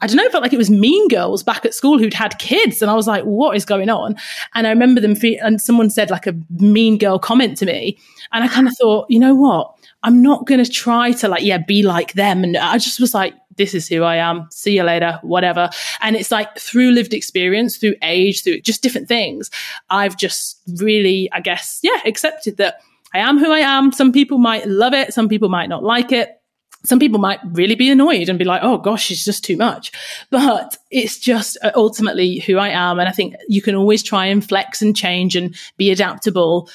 [0.00, 2.38] I don't know, it felt like it was mean girls back at school who'd had
[2.38, 2.82] kids.
[2.82, 4.14] And I was like, what is going on?
[4.54, 7.98] And I remember them, fe- and someone said like a mean girl comment to me.
[8.32, 9.74] And I kind of thought, you know what?
[10.04, 12.44] I'm not going to try to like, yeah, be like them.
[12.44, 14.46] And I just was like, this is who I am.
[14.52, 15.68] See you later, whatever.
[16.00, 19.50] And it's like through lived experience, through age, through just different things,
[19.90, 22.80] I've just really, I guess, yeah, accepted that
[23.14, 23.90] I am who I am.
[23.90, 25.12] Some people might love it.
[25.12, 26.37] Some people might not like it
[26.84, 29.92] some people might really be annoyed and be like, oh gosh, it's just too much.
[30.30, 32.98] But it's just uh, ultimately who I am.
[32.98, 36.68] And I think you can always try and flex and change and be adaptable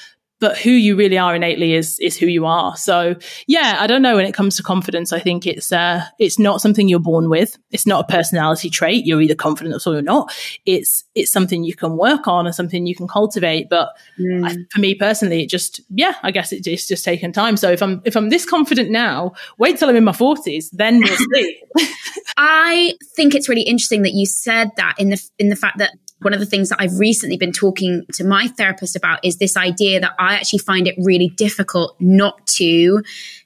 [0.44, 2.76] but who you really are innately is is who you are.
[2.76, 3.14] So
[3.46, 4.16] yeah, I don't know.
[4.16, 7.56] When it comes to confidence, I think it's uh, it's not something you're born with.
[7.70, 9.06] It's not a personality trait.
[9.06, 10.36] You're either confident or you're not.
[10.66, 13.70] It's it's something you can work on and something you can cultivate.
[13.70, 14.46] But mm.
[14.46, 17.56] I, for me personally, it just yeah, I guess it, it's just taken time.
[17.56, 21.00] So if I'm if I'm this confident now, wait till I'm in my forties, then
[21.00, 21.58] we'll see.
[22.36, 25.92] I think it's really interesting that you said that in the in the fact that
[26.20, 29.56] one of the things that I've recently been talking to my therapist about is this
[29.56, 33.02] idea that I actually find it really difficult not to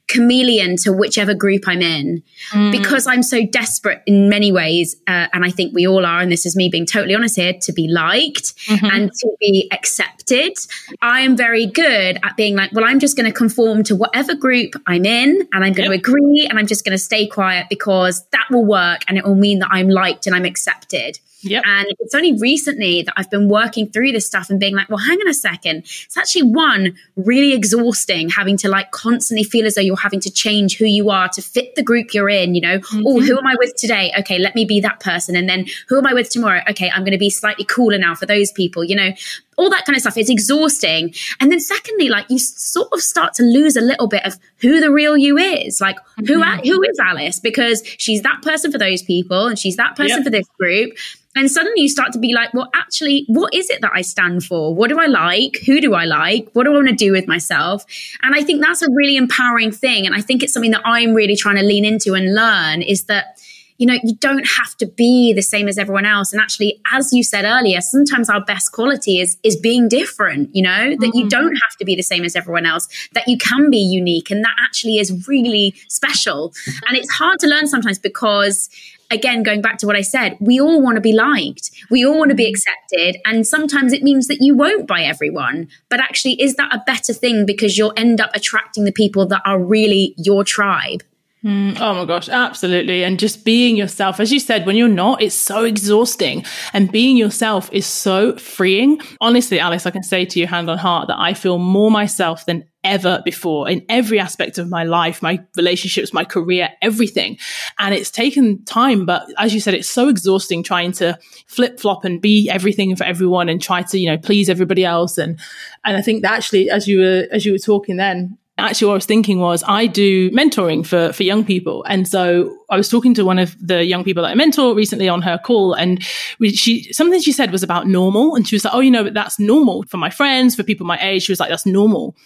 [0.08, 2.72] chameleon to whichever group I'm in mm.
[2.72, 4.96] because I'm so desperate in many ways.
[5.06, 6.20] Uh, and I think we all are.
[6.20, 8.86] And this is me being totally honest here to be liked mm-hmm.
[8.86, 10.54] and to be accepted.
[11.02, 14.34] I am very good at being like, well, I'm just going to conform to whatever
[14.34, 16.02] group I'm in and I'm going yep.
[16.02, 19.24] to agree and I'm just going to stay quiet because that will work and it
[19.24, 21.20] will mean that I'm liked and I'm accepted.
[21.42, 21.62] Yep.
[21.66, 24.98] And it's only recently that I've been working through this stuff and being like, well,
[24.98, 25.78] hang on a second.
[25.78, 30.30] It's actually one really exhausting having to like constantly feel as though you're having to
[30.30, 33.06] change who you are to fit the group you're in, you know, mm-hmm.
[33.06, 34.12] oh, who am I with today?
[34.18, 35.36] Okay, let me be that person.
[35.36, 36.62] And then who am I with tomorrow?
[36.70, 39.12] Okay, I'm going to be slightly cooler now for those people, you know,
[39.58, 40.16] all that kind of stuff.
[40.16, 41.12] It's exhausting.
[41.40, 44.80] And then secondly, like you sort of start to lose a little bit of who
[44.80, 45.80] the real you is.
[45.80, 46.26] Like mm-hmm.
[46.26, 47.40] who, who is Alice?
[47.40, 50.24] Because she's that person for those people and she's that person yep.
[50.24, 50.96] for this group.
[51.34, 54.44] And suddenly you start to be like, well, actually, what is it that I stand
[54.44, 54.74] for?
[54.74, 55.58] What do I like?
[55.66, 56.48] Who do I like?
[56.52, 57.84] What do I want to do with myself?
[58.22, 60.04] And I think that's a really empowering thing.
[60.04, 63.04] And I think it's something that I'm really trying to lean into and learn is
[63.04, 63.37] that
[63.78, 66.32] you know, you don't have to be the same as everyone else.
[66.32, 70.62] And actually, as you said earlier, sometimes our best quality is is being different, you
[70.62, 71.16] know, that mm-hmm.
[71.16, 74.30] you don't have to be the same as everyone else, that you can be unique.
[74.30, 76.52] And that actually is really special.
[76.88, 78.68] And it's hard to learn sometimes because
[79.10, 81.70] again, going back to what I said, we all want to be liked.
[81.90, 82.50] We all want to be mm-hmm.
[82.50, 83.20] accepted.
[83.24, 85.68] And sometimes it means that you won't buy everyone.
[85.88, 89.42] But actually, is that a better thing because you'll end up attracting the people that
[89.44, 91.02] are really your tribe?
[91.44, 93.04] Mm, oh my gosh, absolutely.
[93.04, 96.44] And just being yourself, as you said, when you're not, it's so exhausting.
[96.72, 99.00] And being yourself is so freeing.
[99.20, 102.44] Honestly, Alice, I can say to you, hand on heart, that I feel more myself
[102.44, 107.38] than ever before in every aspect of my life, my relationships, my career, everything.
[107.78, 112.04] And it's taken time, but as you said, it's so exhausting trying to flip flop
[112.04, 115.18] and be everything for everyone and try to, you know, please everybody else.
[115.18, 115.38] And,
[115.84, 118.92] and I think that actually, as you were, as you were talking then, actually what
[118.92, 122.88] I was thinking was I do mentoring for for young people, and so I was
[122.88, 126.04] talking to one of the young people that I mentor recently on her call, and
[126.38, 129.08] we, she something she said was about normal, and she was like, "Oh, you know,
[129.08, 132.16] that's normal for my friends, for people my age." She was like, "That's normal,"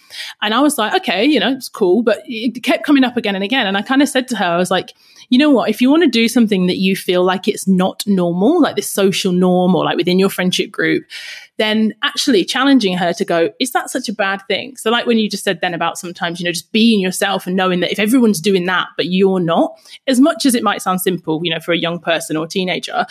[0.41, 3.35] and I was like, "Okay, you know, it's cool," but it kept coming up again
[3.35, 4.93] and again, and I kind of said to her, I was like,
[5.29, 5.69] "You know what?
[5.69, 8.89] If you want to do something that you feel like it's not normal, like this
[8.89, 11.03] social norm, or like within your friendship group."
[11.57, 14.75] then actually challenging her to go, is that such a bad thing?
[14.75, 17.55] So, like when you just said then about sometimes, you know, just being yourself and
[17.55, 21.01] knowing that if everyone's doing that, but you're not, as much as it might sound
[21.01, 23.05] simple, you know, for a young person or teenager,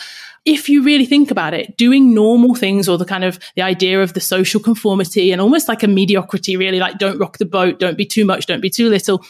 [0.45, 4.01] if you really think about it, doing normal things or the kind of the idea
[4.01, 7.79] of the social conformity and almost like a mediocrity, really like don't rock the boat,
[7.79, 9.23] don't be too much, don't be too little.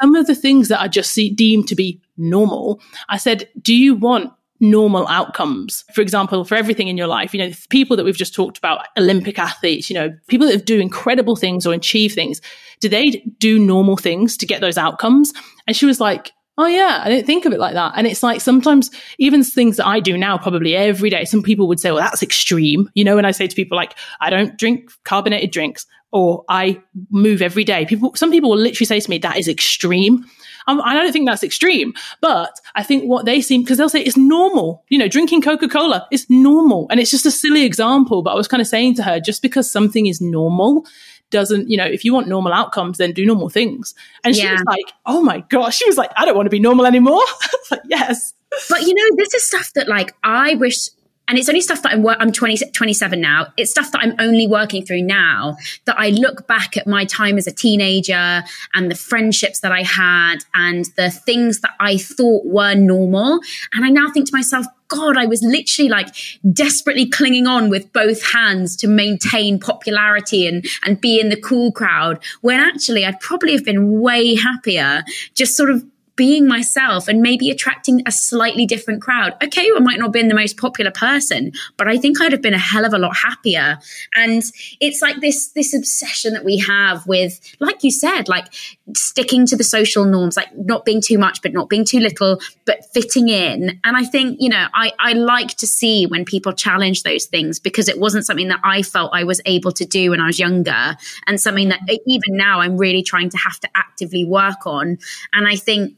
[0.00, 2.80] Some of the things that are just deemed to be normal.
[3.08, 5.84] I said, do you want normal outcomes.
[5.94, 8.86] For example, for everything in your life, you know, people that we've just talked about,
[8.98, 12.40] Olympic athletes, you know, people that do incredible things or achieve things,
[12.80, 15.32] do they do normal things to get those outcomes?
[15.66, 17.94] And she was like, Oh yeah, I didn't think of it like that.
[17.96, 21.66] And it's like sometimes even things that I do now, probably every day, some people
[21.68, 22.90] would say, well, that's extreme.
[22.94, 26.82] You know, when I say to people like, I don't drink carbonated drinks or I
[27.10, 30.26] move every day, people, some people will literally say to me, that is extreme.
[30.66, 34.02] Um, I don't think that's extreme, but I think what they seem, because they'll say
[34.02, 36.86] it's normal, you know, drinking Coca Cola is normal.
[36.90, 38.22] And it's just a silly example.
[38.22, 40.86] But I was kind of saying to her, just because something is normal
[41.30, 43.94] doesn't, you know, if you want normal outcomes, then do normal things.
[44.24, 46.60] And she was like, oh my gosh, she was like, I don't want to be
[46.60, 47.22] normal anymore.
[47.70, 48.34] like, yes.
[48.68, 50.88] But you know, this is stuff that like I wish
[51.30, 53.46] and it's only stuff that I'm, I'm 20, 27 now.
[53.56, 57.38] It's stuff that I'm only working through now that I look back at my time
[57.38, 58.42] as a teenager
[58.74, 63.38] and the friendships that I had and the things that I thought were normal.
[63.72, 66.08] And I now think to myself, God, I was literally like
[66.52, 71.70] desperately clinging on with both hands to maintain popularity and, and be in the cool
[71.70, 75.04] crowd when actually I'd probably have been way happier
[75.34, 75.84] just sort of
[76.20, 79.34] being myself and maybe attracting a slightly different crowd.
[79.42, 82.42] Okay, I might not have been the most popular person, but I think I'd have
[82.42, 83.78] been a hell of a lot happier.
[84.14, 84.42] And
[84.82, 88.52] it's like this this obsession that we have with, like you said, like
[88.94, 92.38] sticking to the social norms, like not being too much, but not being too little,
[92.66, 93.80] but fitting in.
[93.82, 97.58] And I think, you know, I, I like to see when people challenge those things
[97.58, 100.38] because it wasn't something that I felt I was able to do when I was
[100.38, 104.98] younger and something that even now I'm really trying to have to actively work on.
[105.32, 105.96] And I think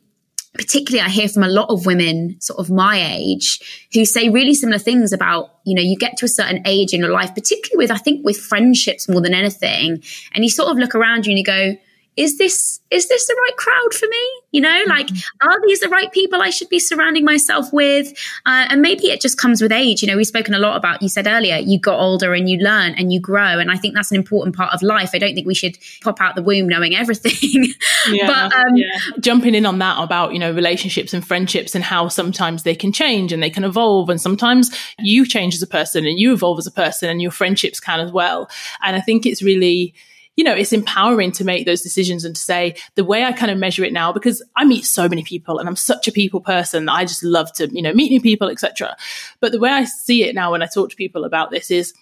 [0.55, 4.55] particularly I hear from a lot of women sort of my age who say really
[4.55, 7.85] similar things about, you know, you get to a certain age in your life, particularly
[7.85, 10.03] with, I think with friendships more than anything.
[10.35, 11.77] And you sort of look around you and you go,
[12.17, 14.31] is this is this the right crowd for me?
[14.51, 15.49] You know like mm-hmm.
[15.49, 18.13] are these the right people i should be surrounding myself with?
[18.45, 20.03] Uh, and maybe it just comes with age.
[20.03, 22.59] You know we've spoken a lot about you said earlier you got older and you
[22.59, 23.59] learn and you grow.
[23.59, 25.11] And i think that's an important part of life.
[25.15, 27.67] I don't think we should pop out the womb knowing everything.
[28.09, 28.99] Yeah, but um, yeah.
[29.21, 32.91] jumping in on that about you know relationships and friendships and how sometimes they can
[32.91, 34.11] change and they can evolve.
[34.11, 37.31] And sometimes you change as a person and you evolve as a person and your
[37.31, 38.51] friendships can as well.
[38.83, 39.95] And i think it's really
[40.37, 43.51] you know, it's empowering to make those decisions and to say the way I kind
[43.51, 46.41] of measure it now, because I meet so many people and I'm such a people
[46.41, 48.97] person that I just love to, you know, meet new people, etc.
[49.41, 51.93] But the way I see it now when I talk to people about this is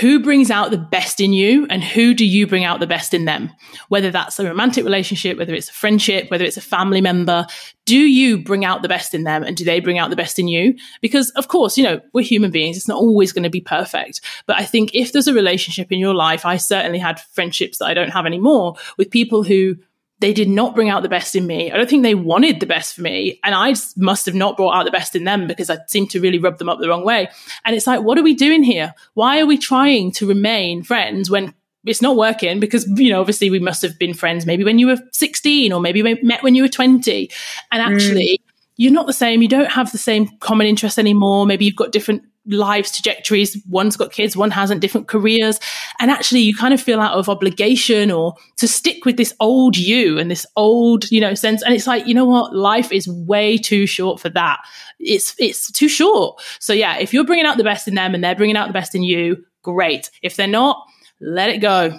[0.00, 3.12] who brings out the best in you and who do you bring out the best
[3.12, 3.50] in them?
[3.88, 7.46] Whether that's a romantic relationship, whether it's a friendship, whether it's a family member,
[7.84, 10.38] do you bring out the best in them and do they bring out the best
[10.38, 10.76] in you?
[11.00, 12.76] Because of course, you know, we're human beings.
[12.76, 14.20] It's not always going to be perfect.
[14.46, 17.86] But I think if there's a relationship in your life, I certainly had friendships that
[17.86, 19.76] I don't have anymore with people who
[20.22, 21.72] they did not bring out the best in me.
[21.72, 23.40] I don't think they wanted the best for me.
[23.42, 26.20] And I must have not brought out the best in them because I seemed to
[26.20, 27.28] really rub them up the wrong way.
[27.64, 28.94] And it's like, what are we doing here?
[29.14, 31.52] Why are we trying to remain friends when
[31.84, 34.86] it's not working because you know obviously we must have been friends maybe when you
[34.86, 37.28] were 16 or maybe we met when you were 20
[37.72, 37.94] and mm.
[37.94, 38.52] actually mm.
[38.76, 41.90] you're not the same you don't have the same common interests anymore maybe you've got
[41.90, 43.56] different lives trajectories.
[43.68, 45.60] One's got kids, one hasn't, different careers.
[46.00, 49.76] And actually, you kind of feel out of obligation or to stick with this old
[49.76, 51.62] you and this old, you know, sense.
[51.62, 52.54] And it's like, you know what?
[52.54, 54.60] Life is way too short for that.
[54.98, 56.40] It's, it's too short.
[56.58, 58.72] So yeah, if you're bringing out the best in them and they're bringing out the
[58.72, 60.10] best in you, great.
[60.22, 60.84] If they're not,
[61.20, 61.98] let it go.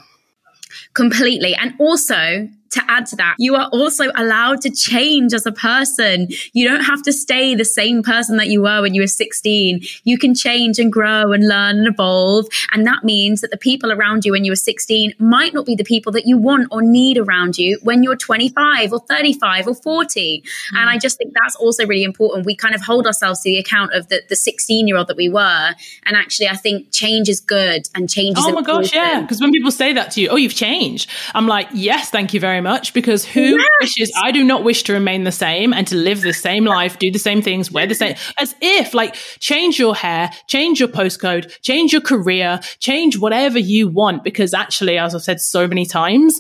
[0.94, 1.56] Completely.
[1.56, 6.28] And also, to add to that, you are also allowed to change as a person.
[6.54, 9.82] You don't have to stay the same person that you were when you were 16.
[10.04, 12.48] You can change and grow and learn and evolve.
[12.72, 15.76] And that means that the people around you when you were 16 might not be
[15.76, 19.76] the people that you want or need around you when you're 25 or 35 or
[19.76, 20.42] 40.
[20.42, 20.78] Mm.
[20.78, 22.46] And I just think that's also really important.
[22.46, 25.18] We kind of hold ourselves to the account of the, the 16 year old that
[25.18, 25.74] we were.
[26.06, 28.92] And actually, I think change is good and change is Oh my important.
[28.92, 29.22] gosh, yeah.
[29.22, 32.40] Because when people say that to you, oh, you've changed, I'm like, yes, thank you
[32.40, 33.68] very much because who yes.
[33.82, 36.98] wishes I do not wish to remain the same and to live the same life,
[36.98, 40.90] do the same things, wear the same as if like change your hair, change your
[40.90, 45.86] postcode, change your career, change whatever you want because actually as I've said so many
[45.86, 46.40] times,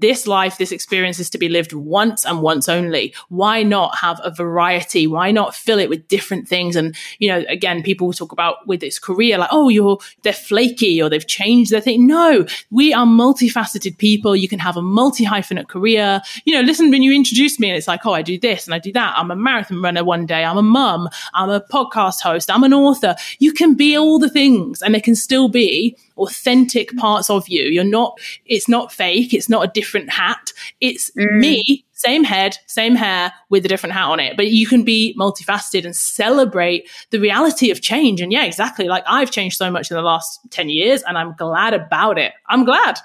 [0.00, 3.14] this life, this experience is to be lived once and once only.
[3.28, 5.06] Why not have a variety?
[5.06, 6.76] Why not fill it with different things?
[6.76, 11.02] And, you know, again, people talk about with this career, like, oh, you're, they're flaky
[11.02, 12.06] or they've changed their thing.
[12.06, 14.36] No, we are multifaceted people.
[14.36, 16.20] You can have a multi hyphenate career.
[16.44, 18.74] You know, listen, when you introduce me and it's like, oh, I do this and
[18.74, 19.14] I do that.
[19.16, 20.44] I'm a marathon runner one day.
[20.44, 21.08] I'm a mum.
[21.34, 22.50] I'm a podcast host.
[22.50, 23.16] I'm an author.
[23.38, 27.64] You can be all the things and they can still be authentic parts of you.
[27.64, 29.32] You're not, it's not fake.
[29.32, 30.52] It's not a different hat.
[30.80, 31.38] It's mm.
[31.38, 34.36] me, same head, same hair with a different hat on it.
[34.36, 38.20] But you can be multifaceted and celebrate the reality of change.
[38.20, 38.88] And yeah, exactly.
[38.88, 42.32] Like I've changed so much in the last 10 years and I'm glad about it.
[42.48, 42.98] I'm glad.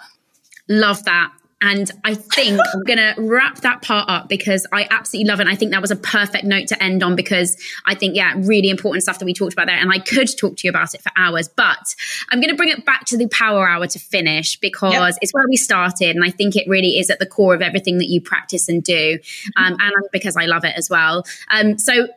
[0.68, 1.32] Love that.
[1.64, 5.44] And I think I'm going to wrap that part up because I absolutely love it.
[5.44, 8.34] And I think that was a perfect note to end on because I think, yeah,
[8.36, 9.78] really important stuff that we talked about there.
[9.78, 11.96] And I could talk to you about it for hours, but
[12.32, 15.14] I'm going to bring it back to the power hour to finish because yep.
[15.22, 16.16] it's where we started.
[16.16, 18.84] And I think it really is at the core of everything that you practice and
[18.84, 19.18] do.
[19.56, 21.24] Um, and because I love it as well.
[21.50, 22.08] Um, so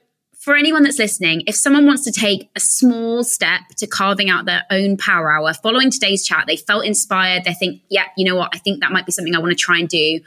[0.47, 4.45] for anyone that's listening, if someone wants to take a small step to carving out
[4.45, 8.37] their own power hour, following today's chat, they felt inspired, they think, yeah, you know
[8.37, 10.21] what, I think that might be something I want to try and do.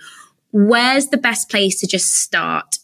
[0.51, 2.79] Where's the best place to just start?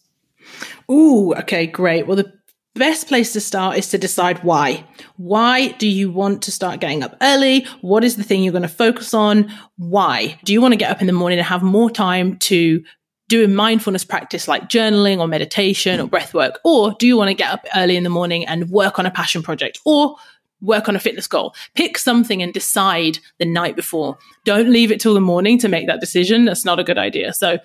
[0.89, 2.07] Ooh, okay, great.
[2.07, 2.31] Well, the
[2.73, 4.86] best place to start is to decide why.
[5.17, 7.65] Why do you want to start getting up early?
[7.81, 9.51] What is the thing you're going to focus on?
[9.75, 10.39] Why?
[10.45, 12.81] Do you want to get up in the morning and have more time to
[13.28, 16.59] do a mindfulness practice like journaling or meditation or breath work?
[16.63, 19.11] Or do you want to get up early in the morning and work on a
[19.11, 20.15] passion project or
[20.61, 21.55] work on a fitness goal?
[21.73, 24.17] Pick something and decide the night before.
[24.43, 26.45] Don't leave it till the morning to make that decision.
[26.45, 27.34] That's not a good idea.
[27.34, 27.57] So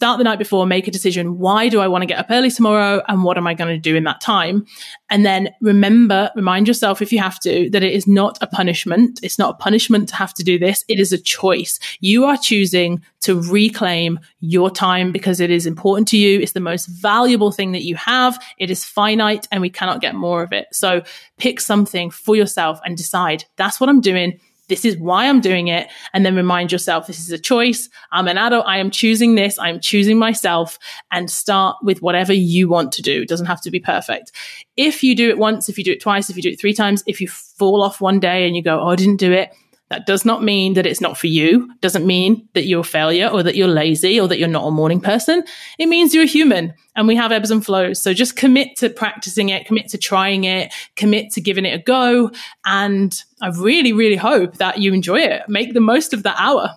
[0.00, 1.36] start the night before, make a decision.
[1.38, 3.02] Why do I want to get up early tomorrow?
[3.06, 4.64] And what am I going to do in that time?
[5.10, 9.20] And then remember, remind yourself if you have to, that it is not a punishment.
[9.22, 10.86] It's not a punishment to have to do this.
[10.88, 11.78] It is a choice.
[12.00, 16.40] You are choosing to reclaim your time because it is important to you.
[16.40, 18.42] It's the most valuable thing that you have.
[18.56, 20.68] It is finite and we cannot get more of it.
[20.72, 21.02] So
[21.36, 24.40] pick something for yourself and decide that's what I'm doing
[24.70, 25.88] this is why I'm doing it.
[26.14, 27.90] And then remind yourself, this is a choice.
[28.12, 28.64] I'm an adult.
[28.66, 29.58] I am choosing this.
[29.58, 30.78] I'm choosing myself
[31.10, 33.22] and start with whatever you want to do.
[33.22, 34.32] It doesn't have to be perfect.
[34.76, 36.72] If you do it once, if you do it twice, if you do it three
[36.72, 39.50] times, if you fall off one day and you go, Oh, I didn't do it.
[39.90, 41.68] That does not mean that it's not for you.
[41.80, 44.70] Doesn't mean that you're a failure or that you're lazy or that you're not a
[44.70, 45.42] morning person.
[45.78, 48.00] It means you're a human and we have ebbs and flows.
[48.00, 51.82] So just commit to practicing it, commit to trying it, commit to giving it a
[51.82, 52.30] go.
[52.64, 55.42] And I really, really hope that you enjoy it.
[55.48, 56.70] Make the most of that hour.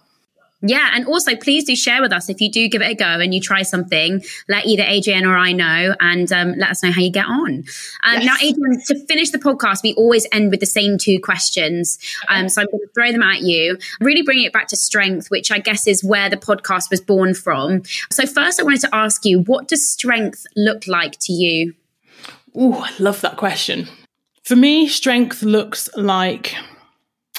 [0.65, 3.05] Yeah, and also please do share with us if you do give it a go
[3.05, 4.23] and you try something.
[4.47, 7.65] Let either Adrienne or I know, and um, let us know how you get on.
[8.03, 8.25] Um, yes.
[8.25, 11.99] Now, Adrienne, to finish the podcast, we always end with the same two questions.
[12.29, 13.77] Um, so I'm going to throw them at you.
[13.99, 17.33] Really bring it back to strength, which I guess is where the podcast was born
[17.33, 17.83] from.
[18.09, 21.73] So first, I wanted to ask you, what does strength look like to you?
[22.55, 23.89] Oh, I love that question.
[24.45, 26.55] For me, strength looks like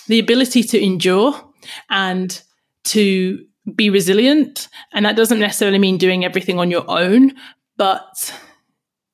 [0.09, 1.43] the ability to endure
[1.89, 2.43] and
[2.85, 4.69] to be resilient.
[4.93, 7.33] And that doesn't necessarily mean doing everything on your own,
[7.77, 8.33] but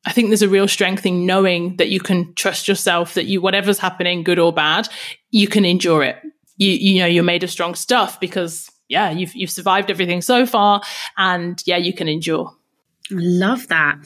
[0.04, 3.40] I think there's a real strength in knowing that you can trust yourself, that you,
[3.40, 4.88] whatever's happening, good or bad,
[5.30, 6.16] you can endure it.
[6.56, 10.46] You, you know, you're made of strong stuff because yeah, you've, you've survived everything so
[10.46, 10.82] far
[11.16, 12.52] and yeah, you can endure.
[13.10, 13.96] I love that.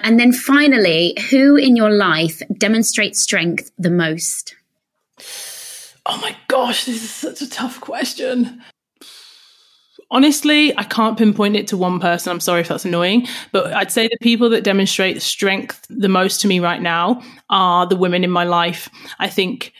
[0.00, 4.56] And then finally, who in your life demonstrates strength the most?
[6.06, 8.62] Oh my gosh, this is such a tough question.
[10.14, 12.30] Honestly, I can't pinpoint it to one person.
[12.30, 16.40] I'm sorry if that's annoying, but I'd say the people that demonstrate strength the most
[16.42, 18.88] to me right now are the women in my life.
[19.18, 19.72] I think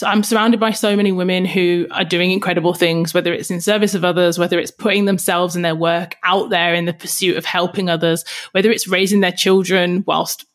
[0.00, 3.96] I'm surrounded by so many women who are doing incredible things, whether it's in service
[3.96, 7.44] of others, whether it's putting themselves and their work out there in the pursuit of
[7.44, 10.46] helping others, whether it's raising their children whilst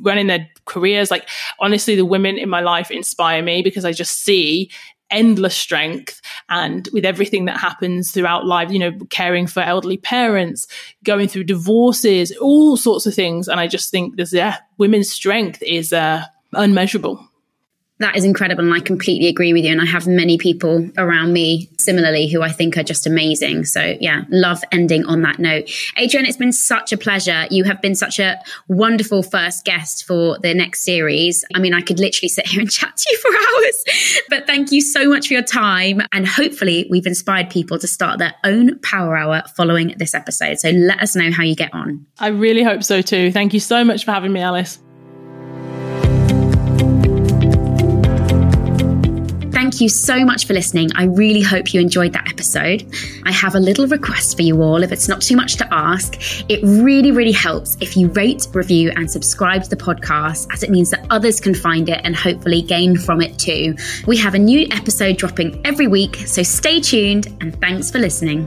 [0.00, 1.10] running their careers.
[1.10, 1.28] Like,
[1.60, 4.70] honestly, the women in my life inspire me because I just see
[5.10, 10.66] endless strength and with everything that happens throughout life you know caring for elderly parents
[11.04, 13.48] going through divorces all sorts of things.
[13.48, 17.27] And i just think there's yeah women's strength is uh, unmeasurable
[18.00, 18.64] that is incredible.
[18.64, 19.72] And I completely agree with you.
[19.72, 23.64] And I have many people around me similarly who I think are just amazing.
[23.64, 25.70] So, yeah, love ending on that note.
[25.96, 27.46] Adrienne, it's been such a pleasure.
[27.50, 31.44] You have been such a wonderful first guest for the next series.
[31.54, 34.70] I mean, I could literally sit here and chat to you for hours, but thank
[34.72, 36.02] you so much for your time.
[36.12, 40.58] And hopefully, we've inspired people to start their own power hour following this episode.
[40.60, 42.06] So, let us know how you get on.
[42.18, 43.32] I really hope so too.
[43.32, 44.78] Thank you so much for having me, Alice.
[49.68, 50.88] Thank you so much for listening.
[50.94, 52.90] I really hope you enjoyed that episode.
[53.26, 56.14] I have a little request for you all, if it's not too much to ask.
[56.48, 60.70] It really, really helps if you rate, review, and subscribe to the podcast, as it
[60.70, 63.76] means that others can find it and hopefully gain from it too.
[64.06, 68.46] We have a new episode dropping every week, so stay tuned and thanks for listening.